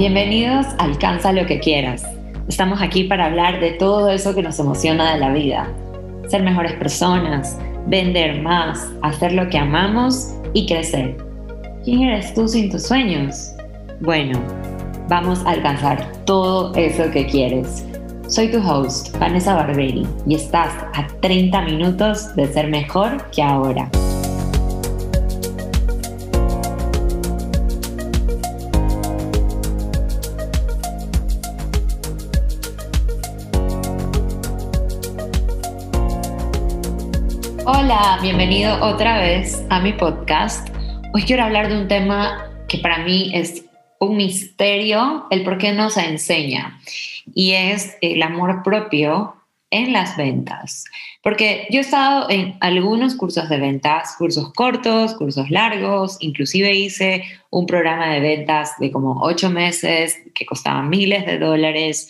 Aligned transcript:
Bienvenidos 0.00 0.64
a 0.78 0.84
Alcanza 0.84 1.30
lo 1.30 1.44
que 1.44 1.60
quieras. 1.60 2.02
Estamos 2.48 2.80
aquí 2.80 3.04
para 3.04 3.26
hablar 3.26 3.60
de 3.60 3.72
todo 3.72 4.08
eso 4.08 4.34
que 4.34 4.42
nos 4.42 4.58
emociona 4.58 5.12
de 5.12 5.20
la 5.20 5.30
vida. 5.30 5.70
Ser 6.26 6.42
mejores 6.42 6.72
personas, 6.72 7.58
vender 7.86 8.40
más, 8.40 8.90
hacer 9.02 9.34
lo 9.34 9.46
que 9.50 9.58
amamos 9.58 10.34
y 10.54 10.66
crecer. 10.66 11.18
¿Quién 11.84 12.04
eres 12.04 12.32
tú 12.32 12.48
sin 12.48 12.70
tus 12.70 12.84
sueños? 12.84 13.52
Bueno, 14.00 14.40
vamos 15.10 15.44
a 15.44 15.50
alcanzar 15.50 16.10
todo 16.24 16.74
eso 16.76 17.10
que 17.10 17.26
quieres. 17.26 17.86
Soy 18.26 18.48
tu 18.50 18.66
host, 18.66 19.14
Vanessa 19.18 19.54
Barberi, 19.54 20.06
y 20.26 20.34
estás 20.34 20.72
a 20.94 21.06
30 21.20 21.60
minutos 21.60 22.34
de 22.36 22.50
ser 22.50 22.68
mejor 22.68 23.30
que 23.32 23.42
ahora. 23.42 23.90
Hola, 38.02 38.18
bienvenido 38.22 38.82
otra 38.82 39.20
vez 39.20 39.62
a 39.68 39.78
mi 39.78 39.92
podcast. 39.92 40.70
Hoy 41.12 41.22
quiero 41.24 41.42
hablar 41.42 41.68
de 41.68 41.76
un 41.76 41.86
tema 41.86 42.50
que 42.66 42.78
para 42.78 43.04
mí 43.04 43.30
es 43.34 43.66
un 43.98 44.16
misterio, 44.16 45.26
el 45.28 45.44
por 45.44 45.58
qué 45.58 45.72
no 45.72 45.90
se 45.90 46.06
enseña, 46.08 46.80
y 47.34 47.50
es 47.50 47.98
el 48.00 48.22
amor 48.22 48.62
propio 48.62 49.36
en 49.68 49.92
las 49.92 50.16
ventas. 50.16 50.86
Porque 51.22 51.66
yo 51.68 51.80
he 51.80 51.82
estado 51.82 52.30
en 52.30 52.56
algunos 52.60 53.16
cursos 53.16 53.50
de 53.50 53.58
ventas, 53.58 54.14
cursos 54.16 54.50
cortos, 54.54 55.12
cursos 55.12 55.50
largos, 55.50 56.16
inclusive 56.20 56.74
hice 56.74 57.24
un 57.50 57.66
programa 57.66 58.08
de 58.08 58.20
ventas 58.20 58.78
de 58.78 58.90
como 58.90 59.20
ocho 59.20 59.50
meses 59.50 60.16
que 60.34 60.46
costaba 60.46 60.82
miles 60.82 61.26
de 61.26 61.38
dólares. 61.38 62.08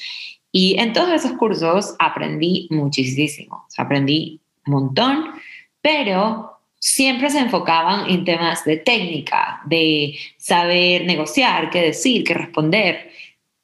Y 0.52 0.78
en 0.78 0.92
todos 0.92 1.10
esos 1.10 1.32
cursos 1.32 1.96
aprendí 1.98 2.68
muchísimo, 2.70 3.66
aprendí 3.76 4.40
un 4.66 4.72
montón 4.72 5.40
pero 5.82 6.58
siempre 6.78 7.30
se 7.30 7.38
enfocaban 7.38 8.08
en 8.08 8.24
temas 8.24 8.64
de 8.64 8.78
técnica, 8.78 9.60
de 9.66 10.16
saber 10.38 11.04
negociar, 11.04 11.70
qué 11.70 11.82
decir, 11.82 12.24
qué 12.24 12.34
responder, 12.34 13.10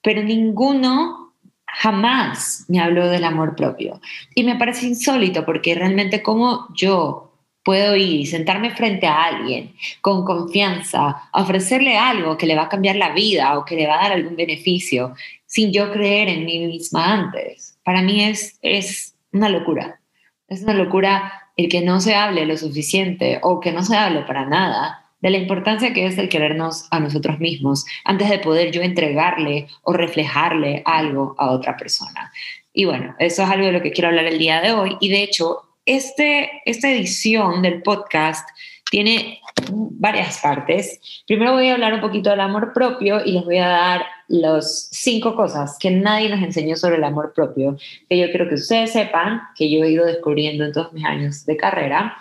pero 0.02 0.22
ninguno 0.22 1.34
jamás 1.66 2.64
me 2.68 2.80
habló 2.80 3.08
del 3.08 3.24
amor 3.24 3.56
propio. 3.56 4.00
Y 4.34 4.44
me 4.44 4.56
parece 4.56 4.86
insólito 4.86 5.44
porque 5.44 5.74
realmente 5.74 6.22
como 6.22 6.68
yo 6.74 7.26
puedo 7.62 7.96
ir 7.96 8.20
y 8.20 8.26
sentarme 8.26 8.70
frente 8.70 9.06
a 9.08 9.24
alguien 9.24 9.74
con 10.00 10.24
confianza, 10.24 11.28
ofrecerle 11.32 11.98
algo 11.98 12.38
que 12.38 12.46
le 12.46 12.54
va 12.54 12.62
a 12.62 12.68
cambiar 12.68 12.94
la 12.94 13.12
vida 13.12 13.58
o 13.58 13.64
que 13.64 13.74
le 13.74 13.88
va 13.88 13.98
a 13.98 14.02
dar 14.04 14.12
algún 14.12 14.36
beneficio 14.36 15.14
sin 15.46 15.72
yo 15.72 15.90
creer 15.90 16.28
en 16.28 16.44
mí 16.44 16.64
misma 16.66 17.12
antes. 17.12 17.76
Para 17.82 18.02
mí 18.02 18.22
es, 18.22 18.58
es 18.62 19.16
una 19.32 19.48
locura. 19.48 20.00
Es 20.48 20.62
una 20.62 20.74
locura 20.74 21.45
el 21.56 21.68
que 21.68 21.80
no 21.80 22.00
se 22.00 22.14
hable 22.14 22.46
lo 22.46 22.56
suficiente 22.56 23.40
o 23.42 23.60
que 23.60 23.72
no 23.72 23.82
se 23.82 23.96
hable 23.96 24.22
para 24.22 24.46
nada 24.46 25.02
de 25.20 25.30
la 25.30 25.38
importancia 25.38 25.92
que 25.92 26.06
es 26.06 26.18
el 26.18 26.28
querernos 26.28 26.86
a 26.90 27.00
nosotros 27.00 27.38
mismos 27.40 27.84
antes 28.04 28.28
de 28.28 28.38
poder 28.38 28.70
yo 28.70 28.82
entregarle 28.82 29.66
o 29.82 29.92
reflejarle 29.92 30.82
algo 30.84 31.34
a 31.38 31.50
otra 31.50 31.76
persona. 31.76 32.32
Y 32.72 32.84
bueno, 32.84 33.14
eso 33.18 33.42
es 33.42 33.48
algo 33.48 33.66
de 33.66 33.72
lo 33.72 33.82
que 33.82 33.90
quiero 33.90 34.08
hablar 34.08 34.26
el 34.26 34.38
día 34.38 34.60
de 34.60 34.72
hoy. 34.72 34.96
Y 35.00 35.08
de 35.08 35.22
hecho, 35.22 35.62
este, 35.86 36.50
esta 36.66 36.90
edición 36.90 37.62
del 37.62 37.82
podcast 37.82 38.46
tiene 38.90 39.40
varias 39.72 40.38
partes. 40.40 41.00
Primero 41.26 41.54
voy 41.54 41.68
a 41.68 41.74
hablar 41.74 41.94
un 41.94 42.00
poquito 42.00 42.30
del 42.30 42.40
amor 42.40 42.72
propio 42.72 43.24
y 43.24 43.32
les 43.32 43.44
voy 43.44 43.58
a 43.58 43.68
dar 43.68 44.06
las 44.28 44.88
cinco 44.92 45.34
cosas 45.34 45.76
que 45.78 45.90
nadie 45.90 46.28
nos 46.28 46.42
enseñó 46.42 46.76
sobre 46.76 46.96
el 46.96 47.04
amor 47.04 47.32
propio, 47.34 47.76
que 48.08 48.18
yo 48.18 48.26
quiero 48.30 48.48
que 48.48 48.56
ustedes 48.56 48.92
sepan, 48.92 49.42
que 49.56 49.70
yo 49.70 49.84
he 49.84 49.90
ido 49.90 50.04
descubriendo 50.04 50.64
en 50.64 50.72
todos 50.72 50.92
mis 50.92 51.04
años 51.04 51.46
de 51.46 51.56
carrera 51.56 52.16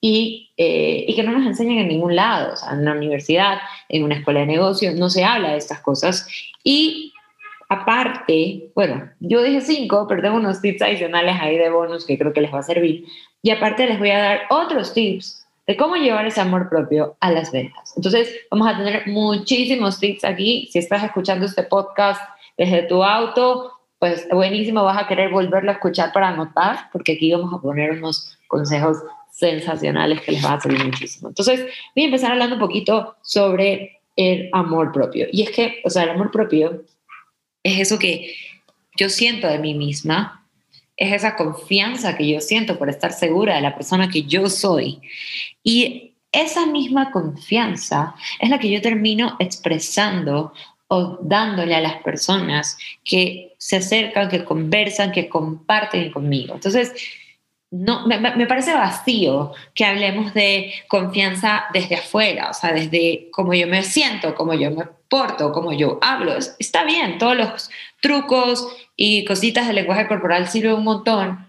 y, 0.00 0.52
eh, 0.56 1.04
y 1.08 1.14
que 1.14 1.22
no 1.22 1.32
nos 1.32 1.46
enseñan 1.46 1.78
en 1.78 1.88
ningún 1.88 2.16
lado, 2.16 2.52
o 2.52 2.56
sea, 2.56 2.72
en 2.72 2.84
la 2.84 2.92
universidad, 2.92 3.58
en 3.88 4.04
una 4.04 4.16
escuela 4.16 4.40
de 4.40 4.46
negocios, 4.46 4.94
no 4.94 5.08
se 5.08 5.24
habla 5.24 5.52
de 5.52 5.58
estas 5.58 5.80
cosas. 5.80 6.28
Y 6.62 7.12
aparte, 7.68 8.70
bueno, 8.74 9.10
yo 9.20 9.42
dije 9.42 9.60
cinco, 9.60 10.06
pero 10.08 10.22
tengo 10.22 10.36
unos 10.36 10.60
tips 10.60 10.82
adicionales 10.82 11.36
ahí 11.40 11.56
de 11.56 11.70
bonus 11.70 12.04
que 12.04 12.18
creo 12.18 12.32
que 12.32 12.42
les 12.42 12.52
va 12.52 12.58
a 12.58 12.62
servir. 12.62 13.04
Y 13.42 13.50
aparte 13.50 13.86
les 13.86 13.98
voy 13.98 14.10
a 14.10 14.18
dar 14.18 14.40
otros 14.50 14.92
tips 14.92 15.43
de 15.66 15.76
cómo 15.76 15.96
llevar 15.96 16.26
ese 16.26 16.40
amor 16.40 16.68
propio 16.68 17.16
a 17.20 17.30
las 17.30 17.50
ventas. 17.52 17.94
Entonces, 17.96 18.34
vamos 18.50 18.68
a 18.68 18.76
tener 18.76 19.06
muchísimos 19.06 19.98
tips 19.98 20.24
aquí. 20.24 20.68
Si 20.70 20.78
estás 20.78 21.02
escuchando 21.02 21.46
este 21.46 21.62
podcast 21.62 22.20
desde 22.56 22.82
tu 22.82 23.02
auto, 23.02 23.72
pues 23.98 24.28
buenísimo, 24.30 24.84
vas 24.84 25.02
a 25.02 25.06
querer 25.06 25.30
volverlo 25.30 25.70
a 25.70 25.74
escuchar 25.74 26.12
para 26.12 26.28
anotar, 26.28 26.90
porque 26.92 27.12
aquí 27.12 27.32
vamos 27.32 27.54
a 27.54 27.62
poner 27.62 27.92
unos 27.92 28.38
consejos 28.48 28.98
sensacionales 29.30 30.20
que 30.20 30.32
les 30.32 30.44
va 30.44 30.52
a 30.52 30.60
servir 30.60 30.84
muchísimo. 30.84 31.28
Entonces, 31.28 31.60
voy 31.94 32.04
a 32.04 32.06
empezar 32.06 32.32
hablando 32.32 32.56
un 32.56 32.60
poquito 32.60 33.16
sobre 33.22 34.00
el 34.16 34.50
amor 34.52 34.92
propio. 34.92 35.26
Y 35.32 35.42
es 35.42 35.50
que, 35.50 35.80
o 35.84 35.90
sea, 35.90 36.04
el 36.04 36.10
amor 36.10 36.30
propio 36.30 36.84
es 37.62 37.80
eso 37.80 37.98
que 37.98 38.34
yo 38.96 39.08
siento 39.08 39.48
de 39.48 39.58
mí 39.58 39.74
misma, 39.74 40.43
es 40.96 41.12
esa 41.12 41.36
confianza 41.36 42.16
que 42.16 42.28
yo 42.28 42.40
siento 42.40 42.78
por 42.78 42.88
estar 42.88 43.12
segura 43.12 43.56
de 43.56 43.62
la 43.62 43.74
persona 43.74 44.08
que 44.08 44.22
yo 44.22 44.48
soy. 44.48 45.00
Y 45.62 46.14
esa 46.32 46.66
misma 46.66 47.10
confianza 47.10 48.14
es 48.40 48.50
la 48.50 48.58
que 48.58 48.70
yo 48.70 48.80
termino 48.82 49.36
expresando 49.38 50.52
o 50.88 51.18
dándole 51.22 51.74
a 51.74 51.80
las 51.80 52.02
personas 52.02 52.76
que 53.04 53.54
se 53.58 53.76
acercan, 53.76 54.28
que 54.28 54.44
conversan, 54.44 55.12
que 55.12 55.28
comparten 55.28 56.12
conmigo. 56.12 56.54
Entonces, 56.54 56.92
no, 57.70 58.06
me, 58.06 58.18
me, 58.18 58.46
parece 58.46 58.72
vacío 58.72 59.52
que 59.74 59.84
hablemos 59.84 60.32
de 60.34 60.72
confianza 60.86 61.64
desde 61.72 61.96
afuera, 61.96 62.50
o 62.50 62.54
sea, 62.54 62.72
desde 62.72 63.28
cómo 63.32 63.52
yo 63.54 63.66
me 63.66 63.82
siento, 63.82 64.34
cómo 64.34 64.54
yo 64.54 64.70
me 64.70 64.84
porto, 65.14 65.52
cómo 65.52 65.72
yo 65.72 66.00
hablo. 66.02 66.36
Está 66.58 66.82
bien, 66.82 67.18
todos 67.18 67.36
los 67.36 67.70
trucos 68.02 68.66
y 68.96 69.24
cositas 69.24 69.68
del 69.68 69.76
lenguaje 69.76 70.08
corporal 70.08 70.48
sirven 70.48 70.74
un 70.74 70.82
montón, 70.82 71.46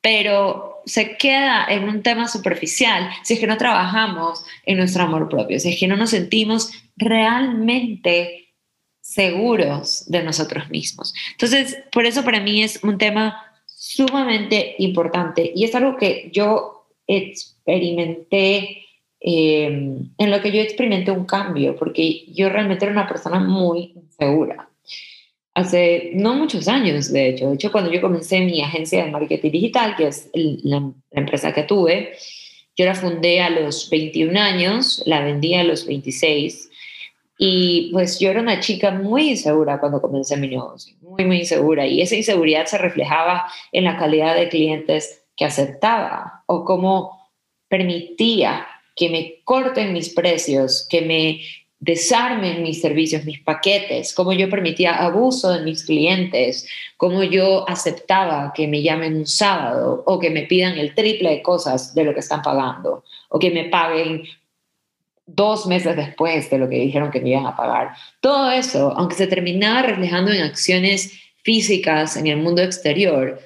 pero 0.00 0.82
se 0.86 1.16
queda 1.16 1.66
en 1.68 1.88
un 1.88 2.04
tema 2.04 2.28
superficial 2.28 3.10
si 3.24 3.34
es 3.34 3.40
que 3.40 3.48
no 3.48 3.56
trabajamos 3.56 4.44
en 4.64 4.78
nuestro 4.78 5.02
amor 5.02 5.28
propio, 5.28 5.58
si 5.58 5.70
es 5.70 5.80
que 5.80 5.88
no 5.88 5.96
nos 5.96 6.10
sentimos 6.10 6.70
realmente 6.96 8.54
seguros 9.00 10.04
de 10.06 10.22
nosotros 10.22 10.70
mismos. 10.70 11.12
Entonces, 11.32 11.76
por 11.90 12.06
eso 12.06 12.22
para 12.22 12.38
mí 12.38 12.62
es 12.62 12.78
un 12.84 12.98
tema 12.98 13.42
sumamente 13.66 14.76
importante 14.78 15.50
y 15.56 15.64
es 15.64 15.74
algo 15.74 15.96
que 15.96 16.30
yo 16.32 16.86
experimenté, 17.08 18.84
eh, 19.20 19.66
en 20.18 20.30
lo 20.30 20.40
que 20.40 20.52
yo 20.52 20.60
experimenté 20.60 21.10
un 21.10 21.24
cambio, 21.24 21.76
porque 21.76 22.24
yo 22.32 22.48
realmente 22.48 22.84
era 22.84 22.92
una 22.92 23.08
persona 23.08 23.40
muy 23.40 23.92
insegura. 23.94 24.68
Hace 25.54 26.12
no 26.14 26.34
muchos 26.34 26.68
años, 26.68 27.12
de 27.12 27.30
hecho, 27.30 27.48
de 27.48 27.54
hecho 27.54 27.72
cuando 27.72 27.90
yo 27.90 28.00
comencé 28.00 28.40
mi 28.40 28.62
agencia 28.62 29.04
de 29.04 29.10
marketing 29.10 29.50
digital, 29.50 29.96
que 29.96 30.06
es 30.06 30.30
la, 30.32 30.92
la 31.10 31.20
empresa 31.20 31.52
que 31.52 31.64
tuve, 31.64 32.12
yo 32.76 32.84
la 32.84 32.94
fundé 32.94 33.40
a 33.40 33.50
los 33.50 33.90
21 33.90 34.38
años, 34.38 35.02
la 35.04 35.20
vendí 35.24 35.54
a 35.54 35.64
los 35.64 35.84
26 35.84 36.70
y 37.40 37.90
pues 37.92 38.18
yo 38.18 38.30
era 38.30 38.40
una 38.40 38.58
chica 38.58 38.90
muy 38.90 39.30
insegura 39.30 39.78
cuando 39.78 40.02
comencé 40.02 40.36
mi 40.36 40.48
negocio, 40.48 40.96
muy, 41.00 41.24
muy 41.24 41.38
insegura. 41.38 41.86
Y 41.86 42.02
esa 42.02 42.16
inseguridad 42.16 42.66
se 42.66 42.78
reflejaba 42.78 43.46
en 43.70 43.84
la 43.84 43.96
calidad 43.96 44.34
de 44.34 44.48
clientes 44.48 45.24
que 45.36 45.44
aceptaba 45.44 46.42
o 46.46 46.64
cómo 46.64 47.30
permitía 47.68 48.66
que 48.98 49.08
me 49.08 49.36
corten 49.44 49.92
mis 49.92 50.10
precios, 50.10 50.86
que 50.90 51.02
me 51.02 51.40
desarmen 51.80 52.62
mis 52.62 52.80
servicios, 52.80 53.24
mis 53.24 53.40
paquetes, 53.40 54.12
cómo 54.12 54.32
yo 54.32 54.50
permitía 54.50 54.96
abuso 54.96 55.52
de 55.52 55.62
mis 55.62 55.84
clientes, 55.84 56.66
cómo 56.96 57.22
yo 57.22 57.68
aceptaba 57.68 58.52
que 58.52 58.66
me 58.66 58.82
llamen 58.82 59.16
un 59.16 59.26
sábado 59.26 60.02
o 60.04 60.18
que 60.18 60.30
me 60.30 60.42
pidan 60.42 60.76
el 60.76 60.94
triple 60.94 61.30
de 61.30 61.42
cosas 61.42 61.94
de 61.94 62.04
lo 62.04 62.12
que 62.12 62.20
están 62.20 62.42
pagando 62.42 63.04
o 63.28 63.38
que 63.38 63.50
me 63.50 63.66
paguen 63.66 64.24
dos 65.24 65.66
meses 65.66 65.94
después 65.94 66.50
de 66.50 66.58
lo 66.58 66.68
que 66.68 66.76
dijeron 66.76 67.10
que 67.12 67.20
me 67.20 67.30
iban 67.30 67.46
a 67.46 67.54
pagar. 67.54 67.92
Todo 68.20 68.50
eso, 68.50 68.92
aunque 68.96 69.14
se 69.14 69.28
terminaba 69.28 69.82
reflejando 69.82 70.32
en 70.32 70.42
acciones 70.42 71.12
físicas 71.44 72.16
en 72.16 72.26
el 72.26 72.38
mundo 72.38 72.62
exterior, 72.62 73.38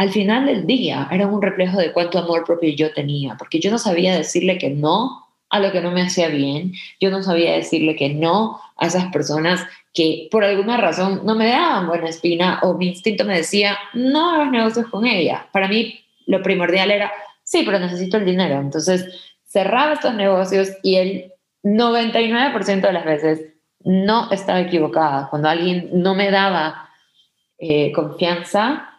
al 0.00 0.08
final 0.08 0.46
del 0.46 0.66
día 0.66 1.06
era 1.10 1.26
un 1.26 1.42
reflejo 1.42 1.76
de 1.76 1.92
cuánto 1.92 2.18
amor 2.18 2.46
propio 2.46 2.74
yo 2.74 2.90
tenía, 2.94 3.36
porque 3.36 3.60
yo 3.60 3.70
no 3.70 3.76
sabía 3.76 4.16
decirle 4.16 4.56
que 4.56 4.70
no 4.70 5.26
a 5.50 5.60
lo 5.60 5.70
que 5.72 5.82
no 5.82 5.90
me 5.90 6.00
hacía 6.00 6.28
bien, 6.28 6.72
yo 6.98 7.10
no 7.10 7.22
sabía 7.22 7.52
decirle 7.52 7.96
que 7.96 8.08
no 8.08 8.58
a 8.78 8.86
esas 8.86 9.12
personas 9.12 9.62
que 9.92 10.26
por 10.30 10.42
alguna 10.42 10.78
razón 10.78 11.20
no 11.26 11.34
me 11.34 11.48
daban 11.48 11.86
buena 11.86 12.08
espina 12.08 12.60
o 12.62 12.78
mi 12.78 12.88
instinto 12.88 13.26
me 13.26 13.36
decía, 13.36 13.76
no 13.92 14.30
hagas 14.30 14.50
negocios 14.50 14.86
con 14.86 15.06
ella. 15.06 15.46
Para 15.52 15.68
mí 15.68 16.00
lo 16.24 16.42
primordial 16.42 16.90
era, 16.90 17.12
sí, 17.42 17.62
pero 17.66 17.78
necesito 17.78 18.16
el 18.16 18.24
dinero. 18.24 18.58
Entonces 18.58 19.04
cerraba 19.44 19.92
estos 19.92 20.14
negocios 20.14 20.70
y 20.82 20.94
el 20.94 21.32
99% 21.62 22.80
de 22.80 22.92
las 22.94 23.04
veces 23.04 23.52
no 23.80 24.32
estaba 24.32 24.60
equivocada. 24.60 25.28
Cuando 25.28 25.50
alguien 25.50 25.90
no 25.92 26.14
me 26.14 26.30
daba 26.30 26.88
eh, 27.58 27.92
confianza, 27.92 28.89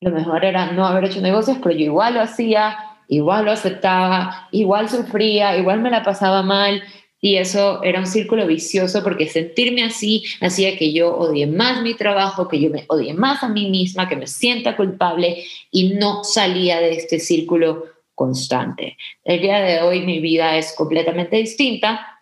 lo 0.00 0.10
mejor 0.10 0.44
era 0.44 0.72
no 0.72 0.86
haber 0.86 1.04
hecho 1.04 1.20
negocios, 1.20 1.58
pero 1.62 1.74
yo 1.74 1.84
igual 1.86 2.14
lo 2.14 2.20
hacía, 2.20 2.76
igual 3.08 3.44
lo 3.44 3.52
aceptaba, 3.52 4.48
igual 4.50 4.88
sufría, 4.88 5.56
igual 5.56 5.80
me 5.80 5.90
la 5.90 6.02
pasaba 6.02 6.42
mal. 6.42 6.82
Y 7.20 7.36
eso 7.36 7.82
era 7.82 8.00
un 8.00 8.06
círculo 8.06 8.46
vicioso 8.46 9.02
porque 9.02 9.28
sentirme 9.28 9.82
así 9.82 10.24
hacía 10.42 10.76
que 10.76 10.92
yo 10.92 11.16
odie 11.16 11.46
más 11.46 11.80
mi 11.80 11.94
trabajo, 11.94 12.48
que 12.48 12.60
yo 12.60 12.68
me 12.68 12.84
odie 12.88 13.14
más 13.14 13.42
a 13.42 13.48
mí 13.48 13.70
misma, 13.70 14.08
que 14.08 14.16
me 14.16 14.26
sienta 14.26 14.76
culpable 14.76 15.42
y 15.70 15.94
no 15.94 16.22
salía 16.22 16.80
de 16.80 16.92
este 16.92 17.18
círculo 17.18 17.86
constante. 18.14 18.98
El 19.24 19.40
día 19.40 19.60
de 19.60 19.80
hoy 19.80 20.04
mi 20.04 20.20
vida 20.20 20.58
es 20.58 20.74
completamente 20.76 21.36
distinta 21.36 22.20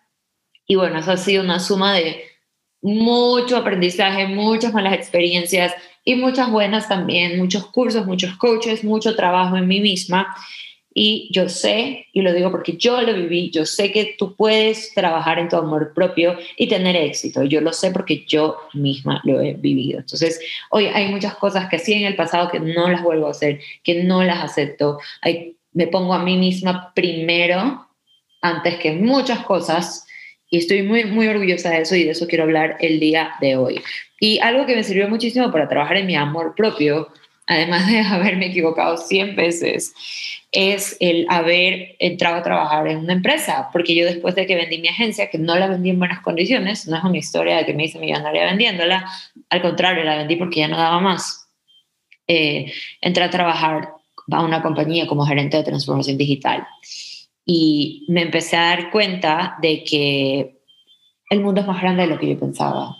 y 0.65 0.75
bueno, 0.75 0.99
eso 0.99 1.11
ha 1.11 1.17
sido 1.17 1.43
una 1.43 1.59
suma 1.59 1.93
de 1.93 2.23
mucho 2.81 3.57
aprendizaje, 3.57 4.27
muchas 4.27 4.73
malas 4.73 4.93
experiencias 4.93 5.73
y 6.05 6.15
muchas 6.15 6.51
buenas 6.51 6.89
también, 6.89 7.37
muchos 7.37 7.67
cursos, 7.67 8.05
muchos 8.05 8.35
coaches, 8.37 8.83
mucho 8.83 9.15
trabajo 9.15 9.55
en 9.57 9.67
mí 9.67 9.79
misma. 9.79 10.35
Y 10.95 11.29
yo 11.31 11.49
sé, 11.49 12.05
y 12.13 12.21
lo 12.21 12.31
digo 12.33 12.51
porque 12.51 12.77
yo 12.77 13.01
lo 13.01 13.15
viví, 13.15 13.49
yo 13.49 13.65
sé 13.65 13.91
que 13.91 14.15
tú 14.15 14.35
puedes 14.35 14.93
trabajar 14.93 15.39
en 15.39 15.49
tu 15.49 15.55
amor 15.55 15.91
propio 15.95 16.37
y 16.55 16.67
tener 16.67 16.95
éxito. 16.95 17.43
Yo 17.43 17.61
lo 17.61 17.73
sé 17.73 17.89
porque 17.89 18.25
yo 18.27 18.57
misma 18.73 19.19
lo 19.23 19.41
he 19.41 19.53
vivido. 19.53 19.99
Entonces, 19.99 20.39
hoy 20.69 20.85
hay 20.85 21.09
muchas 21.09 21.35
cosas 21.35 21.67
que 21.67 21.79
sí 21.79 21.93
en 21.93 22.05
el 22.05 22.15
pasado 22.15 22.51
que 22.51 22.59
no 22.59 22.89
las 22.89 23.01
vuelvo 23.01 23.27
a 23.27 23.31
hacer, 23.31 23.59
que 23.83 24.03
no 24.03 24.21
las 24.23 24.43
acepto. 24.43 24.99
Me 25.71 25.87
pongo 25.87 26.13
a 26.13 26.23
mí 26.23 26.37
misma 26.37 26.93
primero 26.93 27.87
antes 28.41 28.75
que 28.75 28.91
muchas 28.91 29.39
cosas 29.45 30.05
y 30.53 30.57
estoy 30.59 30.83
muy, 30.83 31.05
muy 31.05 31.27
orgullosa 31.27 31.71
de 31.71 31.81
eso 31.81 31.95
y 31.95 32.03
de 32.03 32.11
eso 32.11 32.27
quiero 32.27 32.43
hablar 32.43 32.77
el 32.79 32.99
día 32.99 33.31
de 33.41 33.55
hoy. 33.57 33.81
Y 34.19 34.37
algo 34.37 34.67
que 34.67 34.75
me 34.75 34.83
sirvió 34.83 35.09
muchísimo 35.09 35.51
para 35.51 35.67
trabajar 35.67 35.97
en 35.97 36.05
mi 36.05 36.15
amor 36.15 36.53
propio, 36.55 37.11
además 37.47 37.87
de 37.87 38.01
haberme 38.01 38.45
equivocado 38.45 38.97
100 38.97 39.35
veces, 39.35 39.95
es 40.51 40.95
el 40.99 41.25
haber 41.27 41.95
entrado 41.97 42.35
a 42.35 42.43
trabajar 42.43 42.87
en 42.87 42.99
una 42.99 43.13
empresa, 43.13 43.69
porque 43.73 43.95
yo 43.95 44.05
después 44.05 44.35
de 44.35 44.45
que 44.45 44.53
vendí 44.53 44.77
mi 44.77 44.89
agencia, 44.89 45.27
que 45.31 45.39
no 45.39 45.57
la 45.57 45.65
vendí 45.65 45.89
en 45.89 45.97
buenas 45.97 46.19
condiciones, 46.19 46.87
no 46.87 46.97
es 46.97 47.03
una 47.03 47.17
historia 47.17 47.57
de 47.57 47.65
que 47.65 47.73
me 47.73 47.85
hice 47.85 47.97
millonaria 47.97 48.45
vendiéndola, 48.45 49.09
al 49.49 49.61
contrario, 49.63 50.03
la 50.03 50.17
vendí 50.17 50.35
porque 50.35 50.59
ya 50.59 50.67
no 50.67 50.77
daba 50.77 50.99
más. 50.99 51.47
Eh, 52.27 52.71
entré 53.01 53.23
a 53.23 53.31
trabajar 53.31 53.89
a 54.29 54.43
una 54.43 54.61
compañía 54.61 55.07
como 55.07 55.25
gerente 55.25 55.57
de 55.57 55.63
transformación 55.63 56.15
digital 56.15 56.67
y 57.45 58.05
me 58.07 58.21
empecé 58.21 58.57
a 58.57 58.69
dar 58.69 58.91
cuenta 58.91 59.57
de 59.61 59.83
que 59.83 60.61
el 61.29 61.41
mundo 61.41 61.61
es 61.61 61.67
más 61.67 61.81
grande 61.81 62.03
de 62.03 62.09
lo 62.09 62.19
que 62.19 62.29
yo 62.29 62.39
pensaba. 62.39 62.95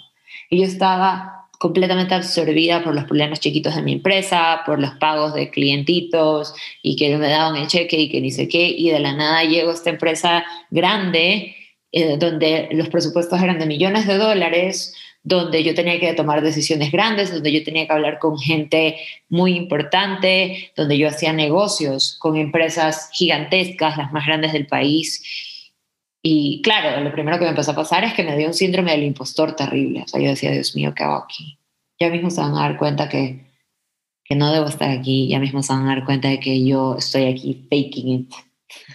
Y 0.49 0.59
yo 0.59 0.65
estaba 0.65 1.47
completamente 1.59 2.13
absorbida 2.13 2.83
por 2.83 2.93
los 2.93 3.05
problemas 3.05 3.39
chiquitos 3.39 3.75
de 3.75 3.83
mi 3.83 3.93
empresa, 3.93 4.63
por 4.65 4.79
los 4.79 4.91
pagos 4.95 5.33
de 5.33 5.49
clientitos 5.49 6.53
y 6.81 6.97
que 6.97 7.17
me 7.17 7.29
daban 7.29 7.55
el 7.55 7.67
cheque 7.67 7.97
y 7.97 8.09
que 8.09 8.19
ni 8.19 8.31
sé 8.31 8.47
qué. 8.47 8.67
Y 8.67 8.89
de 8.89 8.99
la 8.99 9.13
nada 9.13 9.43
llego 9.43 9.71
a 9.71 9.73
esta 9.73 9.89
empresa 9.89 10.43
grande 10.71 11.55
eh, 11.93 12.17
donde 12.17 12.69
los 12.71 12.89
presupuestos 12.89 13.41
eran 13.41 13.59
de 13.59 13.65
millones 13.65 14.07
de 14.07 14.17
dólares, 14.17 14.93
donde 15.23 15.63
yo 15.63 15.73
tenía 15.73 15.99
que 15.99 16.13
tomar 16.13 16.41
decisiones 16.41 16.91
grandes, 16.91 17.31
donde 17.31 17.51
yo 17.51 17.63
tenía 17.63 17.87
que 17.87 17.93
hablar 17.93 18.19
con 18.19 18.37
gente 18.37 18.97
muy 19.29 19.55
importante, 19.55 20.71
donde 20.75 20.97
yo 20.97 21.07
hacía 21.07 21.31
negocios 21.31 22.17
con 22.19 22.35
empresas 22.35 23.09
gigantescas, 23.13 23.97
las 23.97 24.11
más 24.11 24.25
grandes 24.25 24.51
del 24.51 24.67
país. 24.67 25.23
Y 26.21 26.61
claro, 26.61 27.01
lo 27.01 27.11
primero 27.13 27.37
que 27.37 27.45
me 27.45 27.51
empezó 27.51 27.71
a 27.71 27.75
pasar 27.75 28.03
es 28.03 28.13
que 28.13 28.23
me 28.23 28.37
dio 28.37 28.47
un 28.47 28.53
síndrome 28.53 28.91
del 28.91 29.03
impostor 29.03 29.55
terrible. 29.55 30.03
O 30.03 30.07
sea, 30.07 30.19
yo 30.19 30.27
decía, 30.29 30.51
Dios 30.51 30.75
mío, 30.75 30.93
¿qué 30.93 31.03
hago 31.03 31.23
aquí? 31.23 31.57
Ya 31.99 32.09
mismo 32.09 32.29
se 32.29 32.41
van 32.41 32.55
a 32.55 32.61
dar 32.61 32.77
cuenta 32.77 33.07
que, 33.07 33.45
que 34.25 34.35
no 34.35 34.51
debo 34.51 34.67
estar 34.67 34.89
aquí, 34.89 35.29
ya 35.29 35.39
mismo 35.39 35.63
se 35.63 35.71
van 35.71 35.83
a 35.87 35.95
dar 35.95 36.05
cuenta 36.05 36.27
de 36.27 36.39
que 36.41 36.65
yo 36.65 36.97
estoy 36.97 37.25
aquí 37.25 37.65
faking 37.69 38.09
it. 38.09 38.33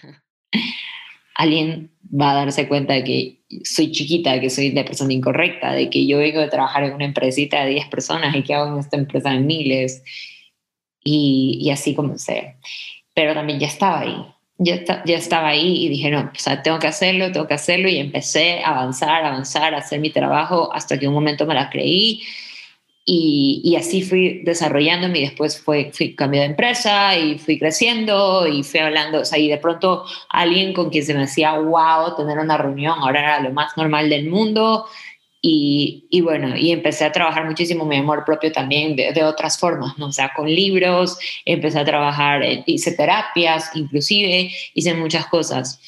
Alguien 1.35 1.91
va 2.11 2.33
a 2.33 2.35
darse 2.35 2.69
cuenta 2.69 2.95
de 2.95 3.05
que 3.05 3.39
soy 3.65 3.93
chiquita, 3.93 4.41
que 4.41 4.51
soy 4.51 4.73
la 4.73 4.85
persona 4.85 5.13
incorrecta, 5.13 5.73
de 5.73 5.91
que 5.91 6.07
yo 6.07 6.19
vengo 6.19 6.41
de 6.41 6.49
trabajar 6.49 6.85
en 6.85 6.95
una 6.95 7.05
empresita 7.05 7.65
de 7.65 7.71
10 7.71 7.89
personas 7.89 8.35
y 8.35 8.43
que 8.43 8.55
hago 8.55 8.73
en 8.73 8.79
esta 8.79 8.97
empresa 8.97 9.31
de 9.31 9.41
miles. 9.41 10.03
Y, 11.05 11.59
y 11.61 11.71
así 11.71 11.95
comencé. 11.95 12.57
Pero 13.15 13.35
también 13.35 13.59
ya 13.59 13.67
estaba 13.67 14.01
ahí. 14.01 14.17
Ya, 14.59 15.05
ya 15.05 15.17
estaba 15.17 15.49
ahí 15.49 15.85
y 15.85 15.89
dije, 15.89 16.11
no, 16.11 16.21
o 16.21 16.39
sea, 16.39 16.63
tengo 16.63 16.81
que 16.81 16.89
hacerlo, 16.89 17.31
tengo 17.33 17.47
que 17.47 17.55
hacerlo. 17.55 17.89
Y 17.89 17.99
empecé 17.99 18.61
a 18.61 18.71
avanzar, 18.71 19.25
avanzar, 19.25 19.75
a 19.75 19.79
hacer 19.79 20.01
mi 20.01 20.11
trabajo 20.11 20.73
hasta 20.73 20.99
que 20.99 21.09
un 21.09 21.15
momento 21.15 21.47
me 21.47 21.55
la 21.55 21.71
creí 21.71 22.23
y, 23.11 23.75
así 23.77 24.03
fui 24.03 24.43
desarrollándome 24.45 25.21
y 25.21 25.23
después 25.23 25.59
fue, 25.59 25.91
fui 25.95 26.15
de 26.15 26.45
empresa 26.45 27.17
y 27.17 27.39
fui 27.39 27.59
creciendo 27.59 28.47
y 28.47 28.63
fui 28.63 28.81
hablando, 28.81 29.21
o 29.21 29.25
sea, 29.25 29.39
y 29.39 29.49
de 29.49 29.57
pronto 29.57 30.05
alguien 30.29 30.75
con 30.75 30.91
quien 30.91 31.05
se 31.05 31.15
me 31.15 31.23
hacía 31.23 31.59
wow 31.59 32.15
tener 32.17 32.39
una 32.39 32.59
reunión, 32.59 32.99
ahora 33.01 33.21
era 33.21 33.41
lo 33.41 33.51
más 33.51 33.75
normal 33.79 34.11
del 34.11 34.29
mundo 34.29 34.85
y, 35.41 36.07
y 36.11 36.21
bueno, 36.21 36.55
y 36.55 36.71
empecé 36.71 37.07
a 37.07 37.13
trabajar 37.13 37.47
muchísimo 37.47 37.87
mi 37.87 37.97
amor 37.97 38.25
propio 38.27 38.53
también 38.53 38.95
de, 38.95 39.13
de, 39.13 39.25
otras 39.25 39.59
formas, 39.59 39.97
¿no? 39.97 40.09
O 40.09 40.13
sea, 40.13 40.33
con 40.37 40.47
libros, 40.47 41.19
empecé 41.47 41.79
a 41.79 41.87
trabajar, 41.87 42.43
hice 42.67 42.93
terapias, 42.93 43.71
inclusive 43.75 44.51
hice 44.75 44.93
muchas 44.93 45.27
cosas. 45.29 45.81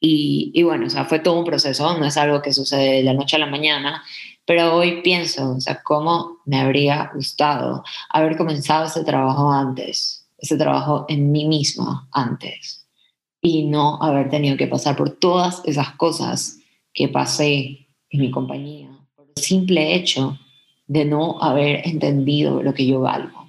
Y, 0.00 0.52
y 0.54 0.62
bueno, 0.62 0.86
o 0.86 0.90
sea, 0.90 1.04
fue 1.04 1.18
todo 1.18 1.38
un 1.38 1.44
proceso, 1.44 1.98
no 1.98 2.06
es 2.06 2.16
algo 2.16 2.40
que 2.40 2.54
sucede 2.54 2.94
de 2.94 3.02
la 3.02 3.12
noche 3.12 3.36
a 3.36 3.40
la 3.40 3.46
mañana, 3.46 4.02
pero 4.46 4.74
hoy 4.74 5.02
pienso, 5.02 5.56
o 5.56 5.60
sea, 5.60 5.82
cómo 5.82 6.38
me 6.44 6.60
habría 6.60 7.10
gustado 7.14 7.84
haber 8.08 8.36
comenzado 8.36 8.86
ese 8.86 9.04
trabajo 9.04 9.50
antes, 9.50 10.26
ese 10.38 10.56
trabajo 10.56 11.04
en 11.08 11.30
mí 11.30 11.46
mismo 11.46 12.08
antes, 12.12 12.86
y 13.40 13.64
no 13.66 14.02
haber 14.02 14.28
tenido 14.28 14.56
que 14.56 14.66
pasar 14.66 14.96
por 14.96 15.10
todas 15.10 15.62
esas 15.64 15.92
cosas 15.92 16.58
que 16.92 17.08
pasé 17.08 17.88
en 18.10 18.20
mi 18.20 18.30
compañía, 18.30 18.90
por 19.14 19.26
el 19.34 19.42
simple 19.42 19.94
hecho 19.94 20.38
de 20.86 21.04
no 21.04 21.40
haber 21.40 21.86
entendido 21.86 22.62
lo 22.62 22.74
que 22.74 22.86
yo 22.86 23.00
valgo 23.00 23.39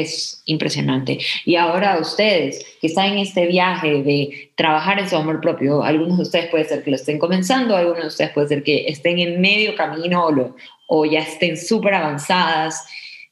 es 0.00 0.42
impresionante. 0.46 1.18
Y 1.44 1.56
ahora 1.56 1.98
ustedes 1.98 2.64
que 2.80 2.86
están 2.86 3.12
en 3.12 3.18
este 3.18 3.46
viaje 3.46 4.02
de 4.02 4.52
trabajar 4.56 4.98
en 4.98 5.08
su 5.08 5.16
amor 5.16 5.40
propio, 5.40 5.82
algunos 5.82 6.16
de 6.16 6.22
ustedes 6.22 6.50
puede 6.50 6.64
ser 6.64 6.82
que 6.82 6.90
lo 6.90 6.96
estén 6.96 7.18
comenzando, 7.18 7.76
algunos 7.76 8.02
de 8.02 8.08
ustedes 8.08 8.30
puede 8.30 8.48
ser 8.48 8.62
que 8.62 8.86
estén 8.88 9.18
en 9.18 9.40
medio 9.40 9.74
camino 9.74 10.26
o, 10.26 10.56
o 10.88 11.04
ya 11.04 11.20
estén 11.20 11.56
súper 11.56 11.94
avanzadas, 11.94 12.86